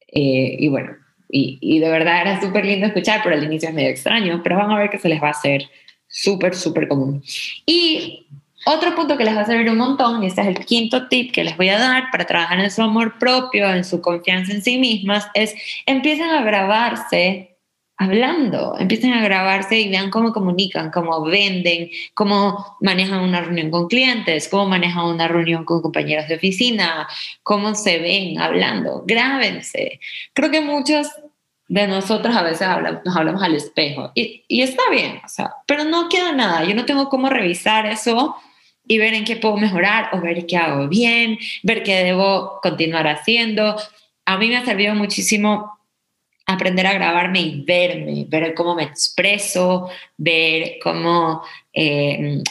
Eh, 0.08 0.56
y 0.58 0.68
bueno, 0.68 0.96
y, 1.30 1.58
y, 1.60 1.78
de 1.78 1.88
verdad 1.88 2.20
era 2.20 2.40
súper 2.40 2.66
lindo 2.66 2.86
escuchar, 2.86 3.20
pero 3.24 3.34
al 3.34 3.42
inicio 3.42 3.70
es 3.70 3.74
medio 3.74 3.88
extraño, 3.88 4.40
pero 4.42 4.56
van 4.56 4.70
a 4.70 4.78
ver 4.78 4.90
que 4.90 4.98
se 4.98 5.08
les 5.08 5.22
va 5.22 5.28
a 5.28 5.30
hacer 5.30 5.68
súper, 6.06 6.54
súper 6.54 6.86
común. 6.86 7.22
Y 7.66 8.26
otro 8.66 8.94
punto 8.94 9.16
que 9.16 9.24
les 9.24 9.36
va 9.36 9.42
a 9.42 9.46
servir 9.46 9.70
un 9.70 9.78
montón, 9.78 10.22
y 10.22 10.26
este 10.26 10.40
es 10.40 10.46
el 10.48 10.64
quinto 10.64 11.08
tip 11.08 11.32
que 11.32 11.44
les 11.44 11.56
voy 11.56 11.68
a 11.68 11.78
dar 11.78 12.10
para 12.10 12.24
trabajar 12.24 12.60
en 12.60 12.70
su 12.70 12.82
amor 12.82 13.18
propio, 13.18 13.68
en 13.72 13.84
su 13.84 14.00
confianza 14.00 14.52
en 14.52 14.62
sí 14.62 14.78
mismas, 14.78 15.28
es 15.34 15.54
empiecen 15.86 16.30
a 16.30 16.42
grabarse 16.42 17.54
hablando, 17.96 18.76
empiecen 18.78 19.12
a 19.12 19.22
grabarse 19.22 19.78
y 19.78 19.88
vean 19.88 20.10
cómo 20.10 20.32
comunican, 20.32 20.90
cómo 20.90 21.22
venden, 21.24 21.90
cómo 22.14 22.76
manejan 22.80 23.20
una 23.20 23.40
reunión 23.40 23.70
con 23.70 23.88
clientes, 23.88 24.48
cómo 24.48 24.66
manejan 24.66 25.04
una 25.04 25.28
reunión 25.28 25.64
con 25.64 25.80
compañeros 25.80 26.26
de 26.28 26.36
oficina, 26.36 27.08
cómo 27.42 27.74
se 27.74 27.98
ven 27.98 28.40
hablando. 28.40 29.04
Grábense. 29.06 30.00
Creo 30.32 30.50
que 30.50 30.60
muchos 30.60 31.08
de 31.68 31.86
nosotros 31.86 32.34
a 32.36 32.42
veces 32.42 32.66
nos 33.04 33.16
hablamos 33.16 33.42
al 33.42 33.54
espejo 33.54 34.10
y, 34.14 34.44
y 34.48 34.62
está 34.62 34.82
bien, 34.90 35.20
o 35.24 35.28
sea, 35.28 35.52
pero 35.66 35.84
no 35.84 36.08
queda 36.08 36.32
nada. 36.32 36.64
Yo 36.64 36.74
no 36.74 36.84
tengo 36.84 37.08
cómo 37.08 37.28
revisar 37.28 37.86
eso 37.86 38.36
y 38.86 38.98
ver 38.98 39.14
en 39.14 39.24
qué 39.24 39.36
puedo 39.36 39.56
mejorar 39.56 40.10
o 40.12 40.20
ver 40.20 40.46
qué 40.46 40.56
hago 40.56 40.88
bien, 40.88 41.38
ver 41.62 41.82
qué 41.82 42.04
debo 42.04 42.60
continuar 42.62 43.06
haciendo. 43.06 43.76
A 44.24 44.38
mí 44.38 44.48
me 44.48 44.56
ha 44.56 44.64
servido 44.64 44.94
muchísimo 44.94 45.78
aprender 46.46 46.86
a 46.86 46.92
grabarme 46.92 47.40
y 47.40 47.62
verme, 47.62 48.26
ver 48.28 48.54
cómo 48.54 48.74
me 48.74 48.84
expreso, 48.84 49.88
ver 50.16 50.76
cómo 50.82 51.42
eh, 51.72 52.42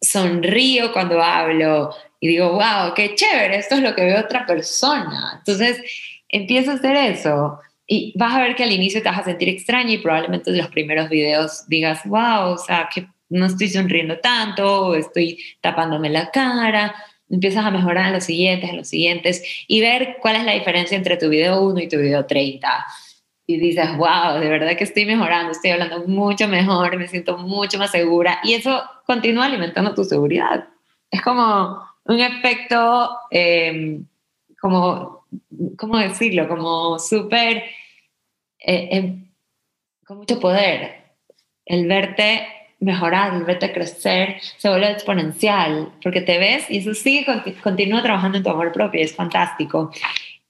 sonrío 0.00 0.92
cuando 0.92 1.22
hablo 1.22 1.94
y 2.20 2.28
digo, 2.28 2.52
wow, 2.52 2.94
qué 2.94 3.14
chévere, 3.14 3.56
esto 3.56 3.76
es 3.76 3.82
lo 3.82 3.94
que 3.94 4.04
ve 4.04 4.18
otra 4.18 4.46
persona. 4.46 5.36
Entonces, 5.38 5.82
empiezo 6.28 6.72
a 6.72 6.74
hacer 6.74 6.96
eso 6.96 7.60
y 7.86 8.12
vas 8.16 8.34
a 8.34 8.40
ver 8.40 8.56
que 8.56 8.64
al 8.64 8.72
inicio 8.72 9.02
te 9.02 9.08
vas 9.08 9.20
a 9.20 9.24
sentir 9.24 9.48
extraño 9.48 9.92
y 9.92 9.98
probablemente 9.98 10.50
en 10.50 10.58
los 10.58 10.68
primeros 10.68 11.08
videos 11.08 11.66
digas, 11.68 12.00
wow, 12.06 12.52
o 12.52 12.58
sea, 12.58 12.88
que 12.92 13.06
no 13.28 13.46
estoy 13.46 13.68
sonriendo 13.68 14.18
tanto, 14.18 14.94
estoy 14.94 15.42
tapándome 15.60 16.10
la 16.10 16.30
cara. 16.30 16.94
Empiezas 17.30 17.64
a 17.64 17.70
mejorar 17.70 18.06
en 18.06 18.14
los 18.14 18.24
siguientes, 18.24 18.70
en 18.70 18.76
los 18.78 18.88
siguientes 18.88 19.42
y 19.66 19.80
ver 19.80 20.16
cuál 20.20 20.36
es 20.36 20.44
la 20.44 20.54
diferencia 20.54 20.96
entre 20.96 21.16
tu 21.18 21.28
video 21.28 21.62
1 21.62 21.80
y 21.80 21.88
tu 21.88 21.98
video 21.98 22.24
30 22.24 22.86
y 23.50 23.56
dices, 23.56 23.96
wow, 23.96 24.38
de 24.38 24.48
verdad 24.50 24.76
que 24.76 24.84
estoy 24.84 25.06
mejorando, 25.06 25.52
estoy 25.52 25.70
hablando 25.70 26.06
mucho 26.06 26.46
mejor, 26.48 26.98
me 26.98 27.08
siento 27.08 27.38
mucho 27.38 27.78
más 27.78 27.90
segura 27.90 28.40
y 28.44 28.52
eso 28.52 28.82
continúa 29.06 29.46
alimentando 29.46 29.94
tu 29.94 30.04
seguridad. 30.04 30.68
Es 31.10 31.22
como 31.22 31.82
un 32.04 32.20
efecto, 32.20 33.08
em, 33.30 34.06
como, 34.60 35.24
¿cómo 35.78 35.96
decirlo? 35.96 36.46
Como 36.46 36.98
súper, 36.98 37.64
eh, 38.58 38.88
em, 38.90 39.30
con 40.04 40.18
mucho 40.18 40.38
poder. 40.38 41.14
El 41.64 41.86
verte 41.86 42.46
mejorar, 42.80 43.44
verte 43.44 43.72
crecer, 43.72 44.36
se 44.56 44.68
vuelve 44.68 44.90
exponencial, 44.90 45.90
porque 46.02 46.20
te 46.20 46.38
ves 46.38 46.70
y 46.70 46.78
eso 46.78 46.94
sigue, 46.94 47.26
continúa 47.62 48.02
trabajando 48.02 48.38
en 48.38 48.44
tu 48.44 48.50
amor 48.50 48.72
propio, 48.72 49.00
es 49.02 49.14
fantástico. 49.14 49.90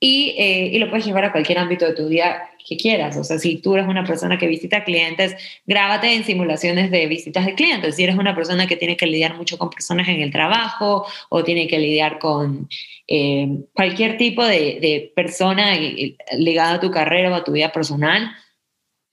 Y, 0.01 0.37
eh, 0.39 0.71
y, 0.73 0.79
lo 0.79 0.91
puedes 0.91 1.07
llevar 1.07 1.25
a 1.25 1.33
cualquier 1.33 1.59
ámbito 1.59 1.85
de 1.85 1.95
tu 1.95 2.09
vida 2.09 2.51
que 2.69 2.77
quieras. 2.77 3.17
O 3.17 3.25
sea, 3.25 3.39
si 3.39 3.57
tú 3.57 3.75
eres 3.75 3.89
una 3.89 4.05
persona 4.05 4.39
que 4.39 4.47
visita 4.47 4.85
clientes, 4.85 5.35
grábate 5.67 6.15
en 6.15 6.23
simulaciones 6.23 6.93
de 6.93 7.07
visitas 7.09 7.45
de 7.45 7.55
clientes. 7.55 7.97
Si 7.97 8.05
eres 8.05 8.17
una 8.17 8.33
persona 8.33 8.69
que 8.69 8.77
tiene 8.77 8.97
que 8.97 9.07
lidiar 9.07 9.35
mucho 9.37 9.59
con 9.59 9.71
personas 9.71 10.07
en 10.07 10.21
el 10.21 10.31
trabajo 10.31 11.05
o 11.31 11.43
tiene 11.43 11.67
que 11.67 11.81
lidiar 11.81 12.21
con 12.21 12.69
eh, 13.09 13.49
cualquier 13.73 14.19
tipo 14.19 14.45
de, 14.45 14.79
de 14.81 15.13
persona 15.17 15.77
ligada 16.37 16.75
a 16.75 16.81
tu 16.81 16.93
carrera 16.93 17.33
o 17.33 17.35
a 17.35 17.43
tu 17.43 17.51
vida 17.51 17.73
personal, 17.73 18.31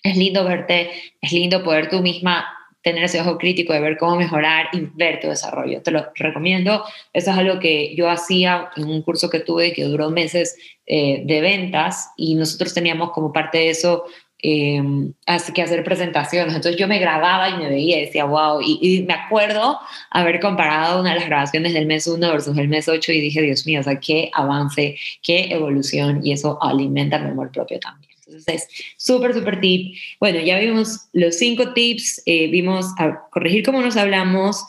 es 0.03 0.17
lindo 0.17 0.43
verte, 0.43 0.91
es 1.19 1.31
lindo 1.31 1.63
poder 1.63 1.89
tú 1.89 2.01
misma 2.01 2.45
tener 2.85 3.03
ese 3.03 3.19
ojo 3.19 3.39
crítico 3.39 3.73
de 3.73 3.79
ver 3.79 3.97
cómo 3.97 4.15
mejorar 4.15 4.67
y 4.71 4.81
ver 4.93 5.19
tu 5.19 5.27
desarrollo. 5.27 5.81
Te 5.81 5.89
lo 5.89 6.05
recomiendo. 6.13 6.83
Eso 7.13 7.31
es 7.31 7.37
algo 7.37 7.59
que 7.59 7.95
yo 7.95 8.07
hacía 8.07 8.69
en 8.75 8.85
un 8.85 9.01
curso 9.01 9.27
que 9.31 9.39
tuve 9.39 9.73
que 9.73 9.85
duró 9.85 10.11
meses 10.11 10.55
eh, 10.85 11.23
de 11.25 11.41
ventas 11.41 12.11
y 12.15 12.35
nosotros 12.35 12.75
teníamos 12.75 13.09
como 13.09 13.33
parte 13.33 13.57
de 13.57 13.69
eso 13.71 14.05
eh, 14.37 14.83
que 15.55 15.61
hacer 15.63 15.83
presentaciones. 15.83 16.53
Entonces 16.53 16.79
yo 16.79 16.87
me 16.87 16.99
grababa 16.99 17.49
y 17.49 17.57
me 17.57 17.69
veía 17.69 17.97
y 17.97 18.05
decía, 18.05 18.25
wow, 18.25 18.61
y, 18.61 18.77
y, 18.79 19.01
me 19.01 19.15
acuerdo 19.15 19.79
haber 20.11 20.39
comparado 20.39 21.01
una 21.01 21.13
de 21.13 21.21
las 21.21 21.27
grabaciones 21.27 21.73
del 21.73 21.87
mes 21.87 22.05
1 22.05 22.19
versus 22.31 22.55
el 22.55 22.67
mes 22.67 22.87
8 22.87 23.11
y 23.13 23.19
dije, 23.19 23.41
Dios 23.41 23.65
mío, 23.65 23.79
o 23.79 23.83
sea, 23.83 23.99
qué 23.99 24.29
avance, 24.31 24.95
qué 25.23 25.47
evolución 25.49 26.19
y 26.23 26.33
eso 26.33 26.61
alimenta 26.61 27.17
mi 27.17 27.31
amor 27.31 27.51
propio 27.51 27.79
también. 27.79 28.14
Entonces, 28.27 28.67
súper, 28.97 29.33
súper 29.33 29.59
tip. 29.59 29.95
Bueno, 30.19 30.39
ya 30.39 30.59
vimos 30.59 31.07
los 31.13 31.37
cinco 31.37 31.73
tips, 31.73 32.21
eh, 32.25 32.47
vimos 32.47 32.87
a 32.97 33.27
corregir 33.29 33.63
cómo 33.63 33.81
nos 33.81 33.97
hablamos, 33.97 34.65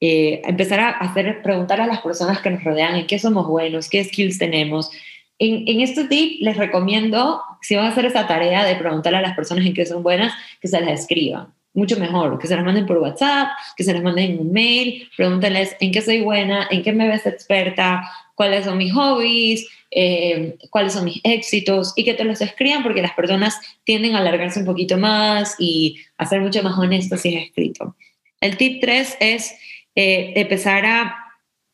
eh, 0.00 0.40
empezar 0.44 0.80
a 0.80 0.90
hacer, 0.90 1.42
preguntar 1.42 1.80
a 1.80 1.86
las 1.86 2.00
personas 2.00 2.40
que 2.40 2.50
nos 2.50 2.64
rodean 2.64 2.96
en 2.96 3.06
qué 3.06 3.18
somos 3.18 3.46
buenos, 3.46 3.88
qué 3.88 4.02
skills 4.02 4.38
tenemos. 4.38 4.90
En, 5.38 5.68
en 5.68 5.80
este 5.80 6.04
tip 6.04 6.40
les 6.40 6.56
recomiendo, 6.56 7.42
si 7.62 7.76
van 7.76 7.86
a 7.86 7.88
hacer 7.90 8.06
esa 8.06 8.26
tarea 8.26 8.64
de 8.64 8.76
preguntar 8.76 9.14
a 9.14 9.20
las 9.20 9.36
personas 9.36 9.64
en 9.66 9.74
qué 9.74 9.86
son 9.86 10.02
buenas, 10.02 10.32
que 10.60 10.68
se 10.68 10.80
las 10.80 11.00
escriban. 11.00 11.54
Mucho 11.72 11.98
mejor, 11.98 12.38
que 12.38 12.48
se 12.48 12.56
las 12.56 12.64
manden 12.64 12.84
por 12.84 12.98
WhatsApp, 12.98 13.50
que 13.76 13.84
se 13.84 13.92
las 13.92 14.02
manden 14.02 14.32
en 14.32 14.40
un 14.40 14.52
mail, 14.52 15.08
pregúntenles 15.16 15.76
en 15.80 15.92
qué 15.92 16.02
soy 16.02 16.20
buena, 16.20 16.66
en 16.70 16.82
qué 16.82 16.92
me 16.92 17.06
ves 17.06 17.26
experta, 17.26 18.02
cuáles 18.40 18.64
son 18.64 18.78
mis 18.78 18.94
hobbies, 18.94 19.68
eh, 19.90 20.56
cuáles 20.70 20.94
son 20.94 21.04
mis 21.04 21.20
éxitos 21.24 21.92
y 21.94 22.04
que 22.04 22.14
te 22.14 22.24
los 22.24 22.40
escriban 22.40 22.82
porque 22.82 23.02
las 23.02 23.12
personas 23.12 23.60
tienden 23.84 24.14
a 24.14 24.20
alargarse 24.20 24.60
un 24.60 24.64
poquito 24.64 24.96
más 24.96 25.56
y 25.58 25.98
a 26.16 26.24
ser 26.24 26.40
mucho 26.40 26.62
más 26.62 26.78
honestos 26.78 27.20
si 27.20 27.36
es 27.36 27.44
escrito. 27.44 27.94
El 28.40 28.56
tip 28.56 28.80
3 28.80 29.18
es 29.20 29.52
eh, 29.94 30.32
empezar 30.36 30.86
a 30.86 31.16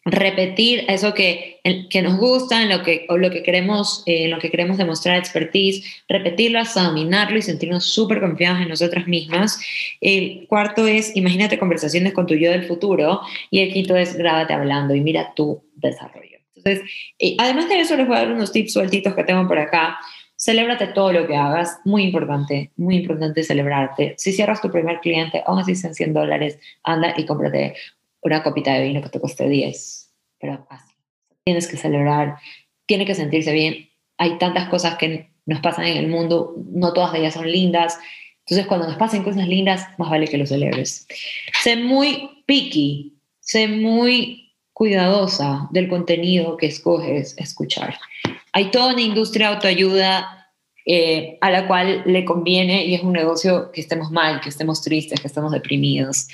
repetir 0.05 0.87
eso 0.89 1.15
que, 1.15 1.61
que 1.89 2.03
nos 2.03 2.17
gusta, 2.17 2.61
en 2.63 2.71
lo 2.71 2.83
que, 2.83 3.07
o 3.11 3.17
lo 3.17 3.31
que 3.31 3.45
queremos, 3.45 4.03
eh, 4.07 4.27
lo 4.27 4.41
que 4.41 4.51
queremos 4.51 4.77
demostrar 4.77 5.17
expertise, 5.19 6.03
repetirlo 6.09 6.59
hasta 6.59 6.83
dominarlo 6.83 7.39
y 7.39 7.43
sentirnos 7.43 7.85
súper 7.85 8.19
confiados 8.19 8.61
en 8.61 8.71
nosotras 8.71 9.07
mismas. 9.07 9.61
El 10.01 10.49
cuarto 10.49 10.89
es, 10.89 11.15
imagínate 11.15 11.61
conversaciones 11.61 12.13
con 12.13 12.27
tu 12.27 12.35
yo 12.35 12.51
del 12.51 12.67
futuro. 12.67 13.21
Y 13.53 13.61
el 13.61 13.73
quinto 13.73 13.95
es, 13.95 14.17
grábate 14.17 14.53
hablando 14.53 14.97
y 14.97 15.01
mira 15.01 15.33
tu 15.37 15.63
desarrollo. 15.77 16.36
Entonces, 16.67 16.91
eh, 17.21 17.37
además 17.39 17.69
de 17.69 17.81
eso, 17.81 17.97
les 17.97 18.07
voy 18.07 18.17
a 18.17 18.21
dar 18.21 18.33
unos 18.33 18.51
tips 18.51 18.73
sueltitos 18.73 19.15
que 19.15 19.23
tengo 19.23 19.47
por 19.47 19.59
acá. 19.59 19.99
Celébrate 20.37 20.89
todo 20.89 21.13
lo 21.13 21.27
que 21.27 21.37
hagas, 21.37 21.79
muy 21.85 22.03
importante, 22.03 22.73
muy 22.77 22.97
importante 22.97 23.45
celebrarte. 23.45 24.15
Si 24.19 24.33
cierras 24.33 24.61
tu 24.61 24.71
primer 24.71 25.01
cliente, 25.01 25.43
aún 25.47 25.61
así 25.61 25.77
sean 25.77 25.95
100 25.95 26.13
dólares, 26.13 26.59
anda 26.83 27.15
y 27.17 27.25
cómprate 27.25 27.75
una 28.21 28.43
copita 28.43 28.75
de 28.75 28.83
vino 28.83 29.01
que 29.01 29.09
te 29.09 29.21
cueste 29.21 29.49
10. 29.49 30.13
Pero 30.41 30.67
así, 30.69 30.93
tienes 31.45 31.69
que 31.69 31.77
celebrar, 31.77 32.37
tiene 32.85 33.07
que 33.07 33.15
sentirse 33.15 33.53
bien. 33.53 33.89
Hay 34.19 34.37
tantas 34.39 34.69
cosas 34.69 34.97
que 34.97 35.31
nos 35.47 35.61
pasan 35.61 35.87
en 35.87 35.97
el 35.97 36.09
mundo, 36.09 36.57
no 36.73 36.93
todas 36.93 37.13
de 37.13 37.21
ellas 37.21 37.35
son 37.35 37.51
lindas. 37.51 37.99
Entonces, 38.41 38.67
cuando 38.67 38.89
nos 38.89 38.97
pasen 38.97 39.23
cosas 39.23 39.47
lindas, 39.47 39.87
más 39.99 40.11
vale 40.11 40.27
que 40.27 40.37
lo 40.37 40.47
celebres. 40.47 41.07
Sé 41.63 41.77
muy 41.77 42.43
picky, 42.45 43.15
sé 43.41 43.69
muy 43.69 44.46
cuidadosa 44.77 45.69
del 45.71 45.89
contenido 45.89 46.59
que 46.59 46.67
escoges 46.67 47.35
escuchar. 47.39 47.99
Hay 48.53 48.71
toda 48.71 48.93
una 48.93 49.01
industria 49.01 49.49
de 49.49 49.55
autoayuda 49.55 50.51
eh, 50.85 51.39
a 51.41 51.51
la 51.51 51.67
cual 51.67 52.03
le 52.05 52.27
conviene 52.27 52.85
y 52.85 52.95
es 52.95 53.03
un 53.03 53.15
negocio 53.15 53.73
que 53.73 53.81
estemos 53.81 54.11
mal, 54.11 54.43
que 54.43 54.51
estemos 54.51 54.83
tristes, 54.83 55.19
que 55.19 55.29
estemos 55.29 55.51
deprimidos. 55.51 56.29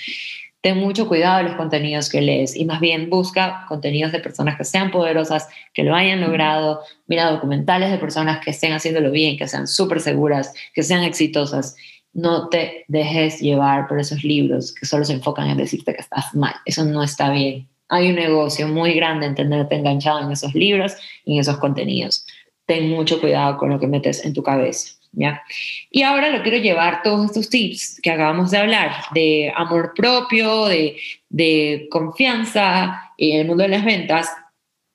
ten 0.60 0.76
mucho 0.76 1.06
cuidado 1.06 1.38
de 1.38 1.44
los 1.44 1.54
contenidos 1.54 2.10
que 2.10 2.20
lees 2.20 2.56
y 2.56 2.64
más 2.64 2.80
bien 2.80 3.10
busca 3.10 3.64
contenidos 3.68 4.10
de 4.10 4.18
personas 4.18 4.58
que 4.58 4.64
sean 4.64 4.90
poderosas, 4.90 5.46
que 5.72 5.84
lo 5.84 5.94
hayan 5.94 6.20
logrado, 6.20 6.80
mira 7.06 7.30
documentales 7.30 7.92
de 7.92 7.98
personas 7.98 8.44
que 8.44 8.50
estén 8.50 8.72
haciéndolo 8.72 9.12
bien, 9.12 9.36
que 9.36 9.46
sean 9.46 9.68
súper 9.68 10.00
seguras, 10.00 10.52
que 10.74 10.82
sean 10.82 11.04
exitosas. 11.04 11.76
No 12.12 12.48
te 12.48 12.86
dejes 12.88 13.38
llevar 13.38 13.86
por 13.86 14.00
esos 14.00 14.24
libros 14.24 14.74
que 14.74 14.84
solo 14.84 15.04
se 15.04 15.12
enfocan 15.12 15.48
en 15.48 15.58
decirte 15.58 15.94
que 15.94 16.00
estás 16.00 16.34
mal. 16.34 16.56
Eso 16.66 16.84
no 16.84 17.04
está 17.04 17.30
bien. 17.30 17.68
Hay 17.92 18.08
un 18.08 18.14
negocio 18.14 18.66
muy 18.68 18.94
grande 18.94 19.26
en 19.26 19.34
tenerte 19.34 19.74
enganchado 19.74 20.20
en 20.22 20.32
esos 20.32 20.54
libros 20.54 20.94
y 21.26 21.34
en 21.34 21.40
esos 21.40 21.58
contenidos. 21.58 22.26
Ten 22.64 22.88
mucho 22.88 23.20
cuidado 23.20 23.58
con 23.58 23.68
lo 23.68 23.78
que 23.78 23.86
metes 23.86 24.24
en 24.24 24.32
tu 24.32 24.42
cabeza. 24.42 24.94
¿ya? 25.12 25.42
Y 25.90 26.02
ahora 26.02 26.30
lo 26.30 26.42
quiero 26.42 26.56
llevar 26.56 27.02
todos 27.02 27.26
estos 27.26 27.50
tips 27.50 28.00
que 28.02 28.10
acabamos 28.10 28.50
de 28.50 28.56
hablar, 28.56 28.92
de 29.12 29.52
amor 29.54 29.92
propio, 29.94 30.64
de, 30.64 30.96
de 31.28 31.86
confianza 31.90 33.12
en 33.18 33.40
el 33.40 33.46
mundo 33.46 33.64
de 33.64 33.68
las 33.68 33.84
ventas, 33.84 34.30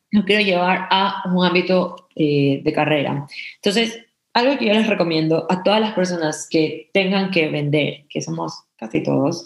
lo 0.10 0.26
quiero 0.26 0.42
llevar 0.42 0.88
a 0.90 1.22
un 1.32 1.46
ámbito 1.46 2.10
eh, 2.16 2.62
de 2.64 2.74
carrera. 2.74 3.28
Entonces, 3.58 4.07
algo 4.38 4.58
que 4.60 4.68
yo 4.68 4.74
les 4.74 4.86
recomiendo 4.86 5.48
a 5.50 5.64
todas 5.64 5.82
las 5.82 5.94
personas 5.94 6.48
que 6.48 6.92
tengan 6.94 7.32
que 7.32 7.48
vender, 7.50 8.04
que 8.08 8.22
somos 8.22 8.66
casi 8.78 9.02
todos, 9.02 9.44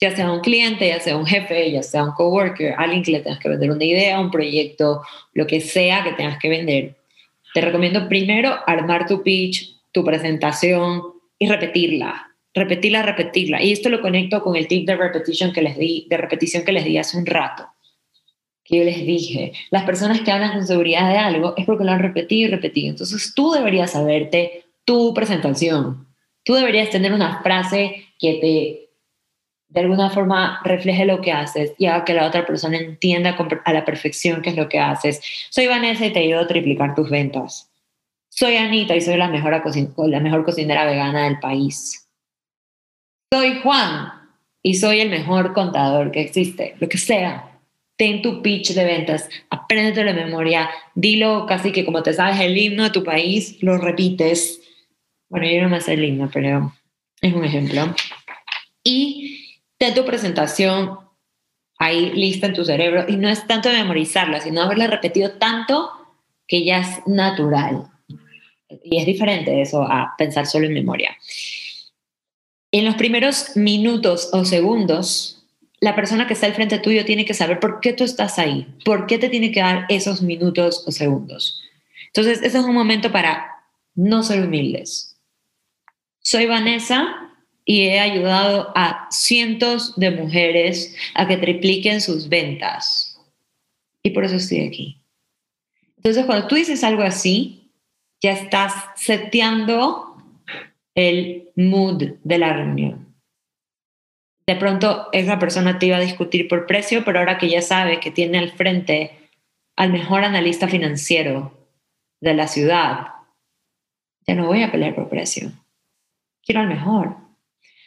ya 0.00 0.16
sea 0.16 0.32
un 0.32 0.40
cliente, 0.40 0.88
ya 0.88 0.98
sea 0.98 1.16
un 1.16 1.26
jefe, 1.26 1.70
ya 1.70 1.84
sea 1.84 2.02
un 2.02 2.10
coworker, 2.12 2.74
alguien 2.76 3.04
que 3.04 3.12
le 3.12 3.20
tengas 3.20 3.38
que 3.38 3.48
vender 3.48 3.70
una 3.70 3.84
idea, 3.84 4.18
un 4.18 4.32
proyecto, 4.32 5.02
lo 5.32 5.46
que 5.46 5.60
sea 5.60 6.02
que 6.02 6.14
tengas 6.14 6.38
que 6.38 6.48
vender, 6.48 6.96
te 7.54 7.60
recomiendo 7.60 8.08
primero 8.08 8.58
armar 8.66 9.06
tu 9.06 9.22
pitch 9.22 9.80
tu 9.92 10.04
presentación 10.04 11.02
y 11.38 11.46
repetirla, 11.46 12.34
repetirla, 12.52 13.02
repetirla. 13.02 13.62
Y 13.62 13.72
esto 13.72 13.90
lo 13.90 14.00
conecto 14.00 14.42
con 14.42 14.56
el 14.56 14.66
tip 14.66 14.86
de 14.86 14.96
repetition 14.96 15.52
que 15.52 15.62
les 15.62 15.78
di, 15.78 16.06
de 16.08 16.16
repetición 16.16 16.64
que 16.64 16.72
les 16.72 16.84
di 16.84 16.98
hace 16.98 17.16
un 17.16 17.26
rato. 17.26 17.68
Que 18.64 18.78
yo 18.78 18.84
les 18.84 19.04
dije, 19.04 19.52
las 19.70 19.84
personas 19.84 20.20
que 20.20 20.30
hablan 20.30 20.52
con 20.52 20.66
seguridad 20.66 21.08
de 21.08 21.18
algo 21.18 21.54
es 21.56 21.66
porque 21.66 21.84
lo 21.84 21.90
han 21.90 22.00
repetido 22.00 22.48
y 22.48 22.50
repetido. 22.50 22.90
Entonces 22.90 23.32
tú 23.34 23.50
deberías 23.50 23.92
saberte 23.92 24.64
tu 24.84 25.12
presentación. 25.14 26.06
Tú 26.44 26.54
deberías 26.54 26.90
tener 26.90 27.12
una 27.12 27.42
frase 27.42 28.06
que 28.18 28.34
te 28.34 28.82
de 29.72 29.80
alguna 29.80 30.10
forma 30.10 30.60
refleje 30.64 31.06
lo 31.06 31.22
que 31.22 31.32
haces 31.32 31.72
y 31.78 31.86
haga 31.86 32.04
que 32.04 32.12
la 32.12 32.26
otra 32.26 32.44
persona 32.44 32.76
entienda 32.76 33.36
a 33.64 33.72
la 33.72 33.84
perfección 33.86 34.42
qué 34.42 34.50
es 34.50 34.56
lo 34.56 34.68
que 34.68 34.78
haces. 34.78 35.20
Soy 35.48 35.66
Vanessa 35.66 36.04
y 36.04 36.12
te 36.12 36.20
ayudo 36.20 36.40
a 36.40 36.46
triplicar 36.46 36.94
tus 36.94 37.08
ventas. 37.08 37.70
Soy 38.28 38.56
Anita 38.56 38.94
y 38.94 39.00
soy 39.00 39.16
la 39.16 39.28
mejor, 39.28 39.62
la 40.08 40.20
mejor 40.20 40.44
cocinera 40.44 40.84
vegana 40.84 41.24
del 41.24 41.38
país. 41.38 42.06
Soy 43.32 43.60
Juan 43.62 44.12
y 44.62 44.74
soy 44.74 45.00
el 45.00 45.08
mejor 45.08 45.54
contador 45.54 46.10
que 46.10 46.20
existe, 46.20 46.76
lo 46.78 46.88
que 46.88 46.98
sea. 46.98 47.51
Ten 48.02 48.20
tu 48.20 48.42
pitch 48.42 48.74
de 48.74 48.84
ventas, 48.84 49.28
apréndete 49.48 50.02
de 50.02 50.12
memoria, 50.12 50.68
dilo 50.96 51.46
casi 51.46 51.70
que 51.70 51.84
como 51.84 52.02
te 52.02 52.12
sabes 52.12 52.40
el 52.40 52.58
himno 52.58 52.82
de 52.82 52.90
tu 52.90 53.04
país, 53.04 53.62
lo 53.62 53.78
repites. 53.78 54.60
Bueno, 55.28 55.46
yo 55.46 55.62
no 55.62 55.68
me 55.68 55.80
sé 55.80 55.92
el 55.92 56.02
himno, 56.02 56.28
pero 56.34 56.74
es 57.20 57.32
un 57.32 57.44
ejemplo. 57.44 57.94
Y 58.82 59.60
ten 59.78 59.94
tu 59.94 60.04
presentación 60.04 60.98
ahí 61.78 62.10
lista 62.10 62.48
en 62.48 62.54
tu 62.54 62.64
cerebro 62.64 63.04
y 63.06 63.18
no 63.18 63.28
es 63.28 63.46
tanto 63.46 63.70
memorizarla, 63.70 64.40
sino 64.40 64.62
haberla 64.62 64.88
repetido 64.88 65.38
tanto 65.38 65.92
que 66.48 66.64
ya 66.64 66.80
es 66.80 67.06
natural. 67.06 67.86
Y 68.82 68.98
es 68.98 69.06
diferente 69.06 69.62
eso 69.62 69.84
a 69.84 70.14
pensar 70.18 70.46
solo 70.46 70.66
en 70.66 70.74
memoria. 70.74 71.16
En 72.72 72.84
los 72.84 72.96
primeros 72.96 73.56
minutos 73.56 74.28
o 74.32 74.44
segundos, 74.44 75.41
la 75.82 75.96
persona 75.96 76.28
que 76.28 76.34
está 76.34 76.46
al 76.46 76.54
frente 76.54 76.78
tuyo 76.78 77.04
tiene 77.04 77.24
que 77.24 77.34
saber 77.34 77.58
por 77.58 77.80
qué 77.80 77.92
tú 77.92 78.04
estás 78.04 78.38
ahí, 78.38 78.68
por 78.84 79.06
qué 79.06 79.18
te 79.18 79.28
tiene 79.28 79.50
que 79.50 79.60
dar 79.60 79.84
esos 79.88 80.22
minutos 80.22 80.84
o 80.86 80.92
segundos. 80.92 81.60
Entonces, 82.06 82.38
ese 82.44 82.58
es 82.58 82.64
un 82.64 82.72
momento 82.72 83.10
para 83.10 83.50
no 83.96 84.22
ser 84.22 84.44
humildes. 84.44 85.18
Soy 86.20 86.46
Vanessa 86.46 87.32
y 87.64 87.82
he 87.82 87.98
ayudado 87.98 88.72
a 88.76 89.08
cientos 89.10 89.98
de 89.98 90.12
mujeres 90.12 90.94
a 91.14 91.26
que 91.26 91.36
tripliquen 91.36 92.00
sus 92.00 92.28
ventas. 92.28 93.18
Y 94.04 94.10
por 94.10 94.24
eso 94.24 94.36
estoy 94.36 94.60
aquí. 94.60 95.02
Entonces, 95.96 96.24
cuando 96.26 96.46
tú 96.46 96.54
dices 96.54 96.84
algo 96.84 97.02
así, 97.02 97.72
ya 98.20 98.30
estás 98.30 98.72
seteando 98.94 100.16
el 100.94 101.48
mood 101.56 102.04
de 102.22 102.38
la 102.38 102.52
reunión. 102.52 103.11
De 104.46 104.56
pronto 104.56 105.08
esa 105.12 105.38
persona 105.38 105.78
te 105.78 105.86
iba 105.86 105.96
a 105.96 106.00
discutir 106.00 106.48
por 106.48 106.66
precio, 106.66 107.04
pero 107.04 107.18
ahora 107.18 107.38
que 107.38 107.48
ya 107.48 107.62
sabe 107.62 108.00
que 108.00 108.10
tiene 108.10 108.38
al 108.38 108.50
frente 108.50 109.30
al 109.76 109.90
mejor 109.90 110.24
analista 110.24 110.68
financiero 110.68 111.68
de 112.20 112.34
la 112.34 112.46
ciudad, 112.46 113.06
ya 114.26 114.34
no 114.34 114.46
voy 114.46 114.62
a 114.62 114.70
pelear 114.70 114.94
por 114.94 115.08
precio. 115.08 115.52
Quiero 116.44 116.60
al 116.60 116.68
mejor. 116.68 117.16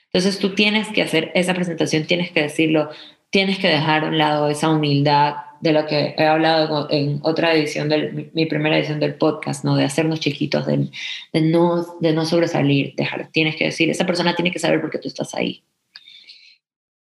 Entonces 0.05 0.39
tú 0.39 0.55
tienes 0.55 0.87
que 0.89 1.01
hacer 1.01 1.31
esa 1.35 1.53
presentación, 1.53 2.05
tienes 2.05 2.31
que 2.31 2.41
decirlo, 2.41 2.89
tienes 3.29 3.59
que 3.59 3.67
dejar 3.67 4.05
a 4.05 4.07
un 4.07 4.17
lado 4.17 4.49
esa 4.49 4.69
humildad, 4.69 5.35
de 5.65 5.73
lo 5.73 5.85
que 5.85 6.13
he 6.17 6.25
hablado 6.25 6.87
en 6.91 7.19
otra 7.23 7.53
edición, 7.53 7.89
de 7.89 8.29
mi 8.33 8.45
primera 8.45 8.77
edición 8.77 8.99
del 8.99 9.15
podcast, 9.15 9.63
¿no? 9.63 9.75
De 9.75 9.83
hacernos 9.83 10.19
chiquitos, 10.19 10.65
de, 10.67 10.89
de, 11.33 11.41
no, 11.41 11.83
de 11.99 12.13
no 12.13 12.25
sobresalir, 12.25 12.93
dejar, 12.95 13.29
tienes 13.31 13.55
que 13.55 13.65
decir, 13.65 13.89
esa 13.89 14.05
persona 14.05 14.35
tiene 14.35 14.51
que 14.51 14.59
saber 14.59 14.79
por 14.79 14.91
qué 14.91 14.99
tú 14.99 15.07
estás 15.07 15.33
ahí. 15.33 15.63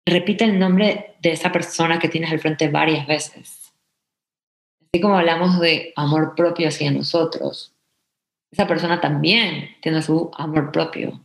Repite 0.07 0.45
el 0.45 0.57
nombre 0.57 1.17
de 1.21 1.33
esa 1.33 1.51
persona 1.51 1.99
que 1.99 2.07
tienes 2.07 2.31
al 2.31 2.39
frente 2.39 2.69
varias 2.69 3.05
veces. 3.05 3.73
Así 4.81 5.01
como 5.01 5.17
hablamos 5.17 5.59
de 5.59 5.91
amor 5.97 6.33
propio 6.33 6.69
hacia 6.69 6.89
nosotros, 6.91 7.75
esa 8.49 8.65
persona 8.65 9.01
también 9.01 9.75
tiene 9.81 10.01
su 10.01 10.31
amor 10.37 10.71
propio. 10.71 11.19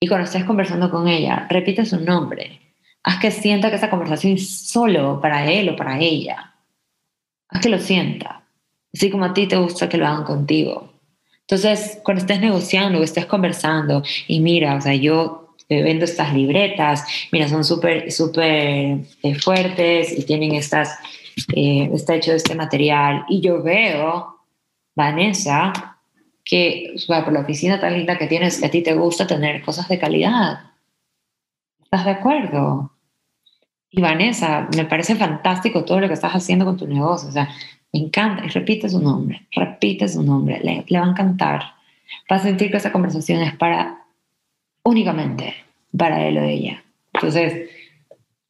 Y 0.00 0.06
cuando 0.06 0.26
estés 0.26 0.44
conversando 0.44 0.90
con 0.90 1.08
ella, 1.08 1.46
repite 1.48 1.86
su 1.86 1.98
nombre 1.98 2.60
Haz 3.06 3.20
que 3.20 3.30
sienta 3.30 3.68
que 3.68 3.76
esa 3.76 3.90
conversación 3.90 4.34
es 4.34 4.68
solo 4.68 5.20
para 5.20 5.50
él 5.50 5.68
o 5.68 5.76
para 5.76 5.98
ella. 5.98 6.54
Haz 7.48 7.60
que 7.60 7.68
lo 7.68 7.78
sienta. 7.78 8.44
Así 8.94 9.10
como 9.10 9.26
a 9.26 9.34
ti 9.34 9.46
te 9.46 9.56
gusta 9.56 9.88
que 9.88 9.98
lo 9.98 10.06
hagan 10.06 10.24
contigo. 10.24 10.90
Entonces, 11.40 12.00
cuando 12.02 12.22
estés 12.22 12.40
negociando 12.40 12.98
o 12.98 13.02
estés 13.02 13.26
conversando 13.26 14.02
y 14.26 14.40
mira, 14.40 14.76
o 14.76 14.80
sea, 14.80 14.94
yo 14.94 15.43
te 15.68 15.82
vendo 15.82 16.04
estas 16.04 16.34
libretas, 16.34 17.04
mira, 17.32 17.48
son 17.48 17.64
súper, 17.64 18.12
súper 18.12 18.98
eh, 19.22 19.34
fuertes 19.40 20.18
y 20.18 20.24
tienen 20.24 20.54
estas, 20.54 20.98
eh, 21.54 21.90
está 21.92 22.14
hecho 22.14 22.32
de 22.32 22.38
este 22.38 22.54
material. 22.54 23.24
Y 23.28 23.40
yo 23.40 23.62
veo, 23.62 24.40
Vanessa, 24.94 25.72
que 26.44 26.94
por 27.06 27.32
la 27.32 27.40
oficina 27.40 27.80
tan 27.80 27.94
linda 27.94 28.18
que 28.18 28.26
tienes, 28.26 28.60
que 28.60 28.66
a 28.66 28.70
ti 28.70 28.82
te 28.82 28.94
gusta 28.94 29.26
tener 29.26 29.62
cosas 29.62 29.88
de 29.88 29.98
calidad. 29.98 30.60
¿Estás 31.82 32.04
de 32.04 32.10
acuerdo? 32.10 32.92
Y 33.90 34.02
Vanessa, 34.02 34.68
me 34.76 34.84
parece 34.84 35.14
fantástico 35.14 35.84
todo 35.84 36.00
lo 36.00 36.08
que 36.08 36.14
estás 36.14 36.32
haciendo 36.32 36.64
con 36.64 36.76
tu 36.76 36.86
negocio. 36.86 37.28
O 37.28 37.32
sea, 37.32 37.48
me 37.92 38.00
encanta. 38.00 38.44
Y 38.44 38.48
repite 38.48 38.88
su 38.88 39.00
nombre, 39.00 39.46
repite 39.52 40.08
su 40.08 40.22
nombre. 40.22 40.60
Le, 40.62 40.84
le 40.86 40.98
va 40.98 41.06
a 41.06 41.10
encantar. 41.10 41.62
Va 42.30 42.36
a 42.36 42.40
sentir 42.40 42.70
que 42.70 42.76
esa 42.76 42.92
conversación 42.92 43.40
es 43.40 43.54
para, 43.56 44.03
únicamente 44.84 45.54
para 45.96 46.26
él 46.26 46.38
o 46.38 46.42
ella. 46.42 46.84
Entonces, 47.12 47.70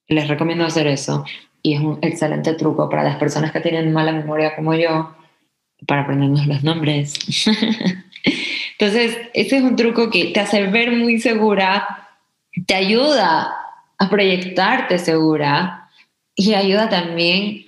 les 0.09 0.29
recomiendo 0.29 0.65
hacer 0.65 0.87
eso. 0.87 1.25
Y 1.63 1.75
es 1.75 1.81
un 1.81 1.99
excelente 2.03 2.53
truco 2.55 2.91
para 2.91 3.05
las 3.05 3.17
personas 3.17 3.53
que 3.53 3.61
tienen 3.61 3.93
mala 3.93 4.13
memoria 4.13 4.55
como 4.55 4.75
yo, 4.75 5.15
para 5.87 6.03
aprendernos 6.03 6.47
los 6.47 6.63
nombres. 6.63 7.15
Entonces, 8.79 9.19
ese 9.33 9.57
es 9.57 9.63
un 9.63 9.77
truco 9.77 10.11
que 10.11 10.27
te 10.27 10.41
hace 10.41 10.67
ver 10.67 10.93
muy 10.93 11.19
segura, 11.21 12.09
te 12.67 12.75
ayuda 12.75 13.55
a 13.99 14.11
proyectarte 14.11 14.99
segura 14.99 15.89
y 16.35 16.55
ayuda 16.55 16.89
también 16.89 17.67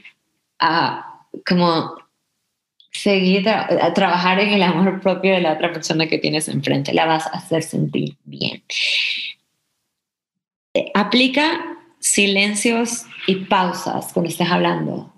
a 0.58 1.22
como 1.46 1.94
seguir 3.00 3.48
a 3.48 3.92
trabajar 3.94 4.40
en 4.40 4.50
el 4.50 4.62
amor 4.62 5.00
propio 5.00 5.32
de 5.32 5.40
la 5.40 5.52
otra 5.52 5.72
persona 5.72 6.06
que 6.06 6.18
tienes 6.18 6.48
enfrente. 6.48 6.92
La 6.92 7.06
vas 7.06 7.26
a 7.26 7.30
hacer 7.30 7.62
sentir 7.62 8.16
bien. 8.24 8.62
Aplica 10.94 11.76
silencios 12.00 13.06
y 13.26 13.36
pausas 13.46 14.12
cuando 14.12 14.30
estés 14.30 14.50
hablando 14.50 15.12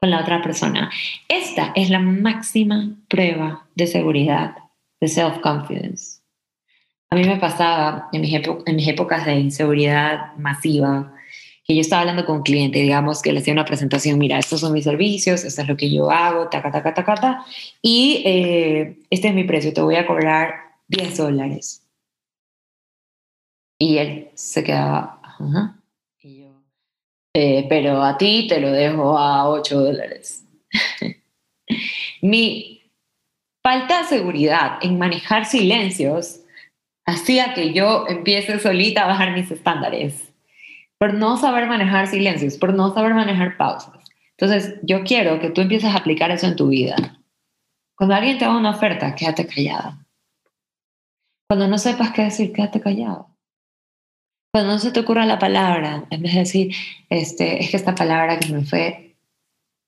con 0.00 0.10
la 0.10 0.20
otra 0.20 0.42
persona. 0.42 0.90
Esta 1.28 1.72
es 1.74 1.90
la 1.90 2.00
máxima 2.00 2.96
prueba 3.08 3.66
de 3.74 3.86
seguridad, 3.86 4.54
de 5.00 5.08
self-confidence. 5.08 6.20
A 7.10 7.16
mí 7.16 7.24
me 7.24 7.36
pasaba 7.36 8.08
en 8.12 8.20
mis, 8.20 8.34
en 8.34 8.76
mis 8.76 8.88
épocas 8.88 9.24
de 9.24 9.38
inseguridad 9.38 10.34
masiva, 10.36 11.15
que 11.66 11.74
yo 11.74 11.80
estaba 11.80 12.02
hablando 12.02 12.24
con 12.24 12.36
un 12.36 12.42
cliente, 12.42 12.78
digamos, 12.78 13.22
que 13.22 13.32
le 13.32 13.40
hacía 13.40 13.52
una 13.52 13.64
presentación, 13.64 14.18
mira, 14.18 14.38
estos 14.38 14.60
son 14.60 14.72
mis 14.72 14.84
servicios, 14.84 15.44
esto 15.44 15.62
es 15.62 15.68
lo 15.68 15.76
que 15.76 15.92
yo 15.92 16.10
hago, 16.10 16.48
taca, 16.48 16.70
taca, 16.70 16.94
taca, 16.94 17.14
taca, 17.16 17.44
y 17.82 18.22
eh, 18.24 18.98
este 19.10 19.28
es 19.28 19.34
mi 19.34 19.42
precio, 19.44 19.72
te 19.72 19.80
voy 19.80 19.96
a 19.96 20.06
cobrar 20.06 20.54
10 20.86 21.16
dólares. 21.16 21.82
Y 23.78 23.98
él 23.98 24.30
se 24.34 24.62
quedaba, 24.62 25.20
eh, 27.34 27.66
pero 27.68 28.02
a 28.02 28.16
ti 28.16 28.46
te 28.48 28.60
lo 28.60 28.70
dejo 28.70 29.18
a 29.18 29.50
8 29.50 29.80
dólares. 29.80 30.46
Mi 32.22 32.90
falta 33.62 33.98
de 33.98 34.04
seguridad 34.04 34.78
en 34.80 34.98
manejar 34.98 35.44
silencios 35.44 36.40
hacía 37.04 37.52
que 37.54 37.74
yo 37.74 38.06
empiece 38.08 38.58
solita 38.60 39.02
a 39.02 39.08
bajar 39.08 39.32
mis 39.32 39.50
estándares 39.50 40.25
por 40.98 41.14
no 41.14 41.36
saber 41.36 41.66
manejar 41.66 42.06
silencios, 42.06 42.56
por 42.56 42.74
no 42.74 42.94
saber 42.94 43.14
manejar 43.14 43.56
pausas. 43.56 43.92
Entonces, 44.38 44.78
yo 44.82 45.02
quiero 45.04 45.40
que 45.40 45.50
tú 45.50 45.62
empieces 45.62 45.90
a 45.90 45.98
aplicar 45.98 46.30
eso 46.30 46.46
en 46.46 46.56
tu 46.56 46.68
vida. 46.68 46.96
Cuando 47.96 48.14
alguien 48.14 48.38
te 48.38 48.44
haga 48.44 48.58
una 48.58 48.70
oferta, 48.70 49.14
quédate 49.14 49.46
callada. 49.46 50.06
Cuando 51.48 51.68
no 51.68 51.78
sepas 51.78 52.12
qué 52.12 52.22
decir, 52.22 52.52
quédate 52.52 52.80
callado. 52.80 53.30
Cuando 54.52 54.72
no 54.72 54.78
se 54.78 54.90
te 54.90 55.00
ocurra 55.00 55.26
la 55.26 55.38
palabra, 55.38 56.04
en 56.10 56.22
vez 56.22 56.32
de 56.32 56.40
decir, 56.40 56.74
este, 57.08 57.62
es 57.62 57.70
que 57.70 57.76
esta 57.76 57.94
palabra 57.94 58.38
que 58.38 58.52
me 58.52 58.64
fue, 58.64 59.16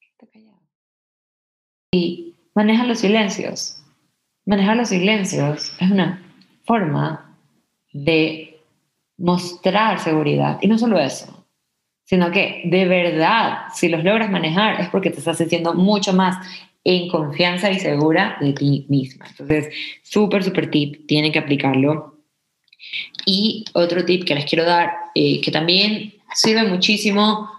quédate 0.00 0.28
callado. 0.32 0.62
Y 1.92 2.36
maneja 2.54 2.84
los 2.84 3.00
silencios. 3.00 3.82
Manejar 4.46 4.76
los 4.76 4.88
silencios 4.88 5.74
es 5.78 5.90
una 5.90 6.22
forma 6.64 7.38
de 7.92 8.47
mostrar 9.18 10.00
seguridad. 10.00 10.58
Y 10.62 10.68
no 10.68 10.78
solo 10.78 10.98
eso, 10.98 11.44
sino 12.04 12.30
que 12.30 12.62
de 12.64 12.86
verdad, 12.86 13.64
si 13.74 13.88
los 13.88 14.02
logras 14.02 14.30
manejar, 14.30 14.80
es 14.80 14.88
porque 14.88 15.10
te 15.10 15.18
estás 15.18 15.36
sintiendo 15.36 15.74
mucho 15.74 16.12
más 16.12 16.36
en 16.84 17.08
confianza 17.08 17.70
y 17.70 17.78
segura 17.78 18.38
de 18.40 18.52
ti 18.54 18.86
misma. 18.88 19.26
Entonces, 19.28 19.68
súper, 20.02 20.42
súper 20.42 20.70
tip, 20.70 21.06
tienen 21.06 21.32
que 21.32 21.38
aplicarlo. 21.38 22.16
Y 23.26 23.64
otro 23.74 24.04
tip 24.04 24.24
que 24.24 24.34
les 24.34 24.46
quiero 24.46 24.64
dar, 24.64 24.92
eh, 25.14 25.40
que 25.40 25.50
también 25.50 26.14
sirve 26.34 26.64
muchísimo, 26.64 27.50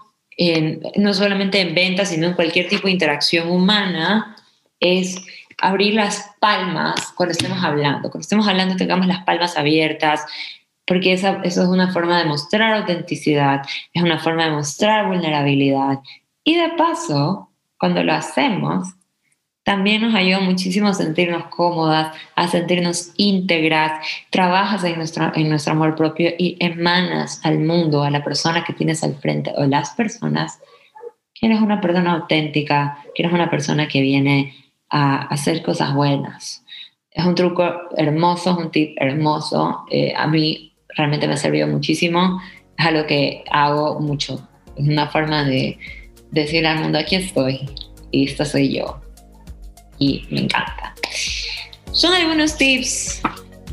no 0.96 1.12
solamente 1.12 1.60
en 1.60 1.74
ventas, 1.74 2.08
sino 2.08 2.26
en 2.26 2.32
cualquier 2.32 2.66
tipo 2.68 2.86
de 2.86 2.92
interacción 2.92 3.50
humana, 3.50 4.36
es 4.80 5.22
abrir 5.58 5.94
las 5.94 6.30
palmas 6.40 7.12
cuando 7.14 7.32
estemos 7.32 7.62
hablando. 7.62 8.10
Cuando 8.10 8.22
estemos 8.22 8.48
hablando 8.48 8.76
tengamos 8.76 9.06
las 9.06 9.22
palmas 9.24 9.56
abiertas, 9.56 10.24
porque 10.90 11.12
esa, 11.12 11.40
eso 11.44 11.62
es 11.62 11.68
una 11.68 11.92
forma 11.92 12.18
de 12.18 12.24
mostrar 12.24 12.74
autenticidad, 12.74 13.62
es 13.92 14.02
una 14.02 14.18
forma 14.18 14.46
de 14.46 14.50
mostrar 14.50 15.06
vulnerabilidad. 15.06 16.00
Y 16.42 16.56
de 16.56 16.70
paso, 16.70 17.48
cuando 17.78 18.02
lo 18.02 18.12
hacemos, 18.12 18.88
también 19.62 20.02
nos 20.02 20.16
ayuda 20.16 20.40
muchísimo 20.40 20.88
a 20.88 20.94
sentirnos 20.94 21.44
cómodas, 21.44 22.16
a 22.34 22.48
sentirnos 22.48 23.12
íntegras, 23.16 24.04
trabajas 24.30 24.82
en 24.82 24.96
nuestro, 24.96 25.30
en 25.36 25.48
nuestro 25.48 25.74
amor 25.74 25.94
propio 25.94 26.32
y 26.36 26.56
emanas 26.58 27.40
al 27.44 27.60
mundo, 27.60 28.02
a 28.02 28.10
la 28.10 28.24
persona 28.24 28.64
que 28.64 28.72
tienes 28.72 29.04
al 29.04 29.14
frente 29.14 29.52
o 29.56 29.66
las 29.66 29.90
personas, 29.90 30.58
que 31.32 31.46
eres 31.46 31.60
una 31.60 31.80
persona 31.80 32.14
auténtica, 32.14 32.98
que 33.14 33.22
eres 33.22 33.32
una 33.32 33.48
persona 33.48 33.86
que 33.86 34.00
viene 34.00 34.56
a 34.88 35.22
hacer 35.28 35.62
cosas 35.62 35.94
buenas. 35.94 36.64
Es 37.12 37.24
un 37.24 37.36
truco 37.36 37.62
hermoso, 37.96 38.50
es 38.50 38.56
un 38.56 38.72
tip 38.72 38.96
hermoso. 39.00 39.84
Eh, 39.88 40.12
a 40.16 40.26
mí 40.26 40.69
realmente 40.96 41.26
me 41.26 41.34
ha 41.34 41.36
servido 41.36 41.66
muchísimo. 41.66 42.40
Es 42.78 42.86
algo 42.86 43.06
que 43.06 43.44
hago 43.50 44.00
mucho. 44.00 44.46
Es 44.76 44.86
una 44.86 45.08
forma 45.08 45.44
de 45.44 45.78
decir 46.30 46.66
al 46.66 46.80
mundo, 46.80 46.98
aquí 46.98 47.16
estoy 47.16 47.68
y 48.10 48.26
esta 48.26 48.44
soy 48.44 48.76
yo. 48.76 49.00
Y 49.98 50.26
me 50.30 50.40
encanta. 50.40 50.94
Son 51.92 52.14
algunos 52.14 52.56
tips 52.56 53.20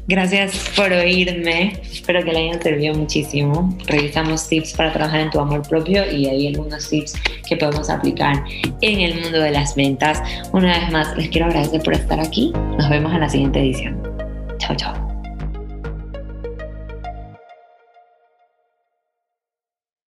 Gracias 0.08 0.72
por 0.74 0.90
oírme. 0.94 1.82
Espero 1.84 2.24
que 2.24 2.32
le 2.32 2.40
hayan 2.40 2.62
servido 2.62 2.96
muchísimo. 2.96 3.78
Revisamos 3.88 4.48
tips 4.48 4.72
para 4.74 4.94
trabajar 4.94 5.20
en 5.20 5.30
tu 5.32 5.40
amor 5.40 5.68
propio 5.68 6.10
y 6.10 6.28
hay 6.28 6.48
algunos 6.48 6.90
tips 6.90 7.16
que 7.48 7.58
podemos 7.58 7.90
aplicar 7.90 8.42
en 8.80 9.02
el 9.02 9.22
mundo 9.22 9.40
de 9.40 9.52
las 9.52 9.76
ventas. 9.76 10.22
Una 10.54 10.80
vez 10.80 10.92
más, 10.92 11.18
les 11.18 11.28
quiero 11.28 11.48
agradecer 11.48 11.82
por 11.82 11.94
estar 11.94 12.22
aquí. 12.22 12.54
Nos 12.78 12.90
vemos 12.90 13.14
en 13.14 13.20
la 13.20 13.30
siguiente 13.30 13.60
edición. 13.60 14.02
Chao, 14.60 14.78
chao. 14.78 15.07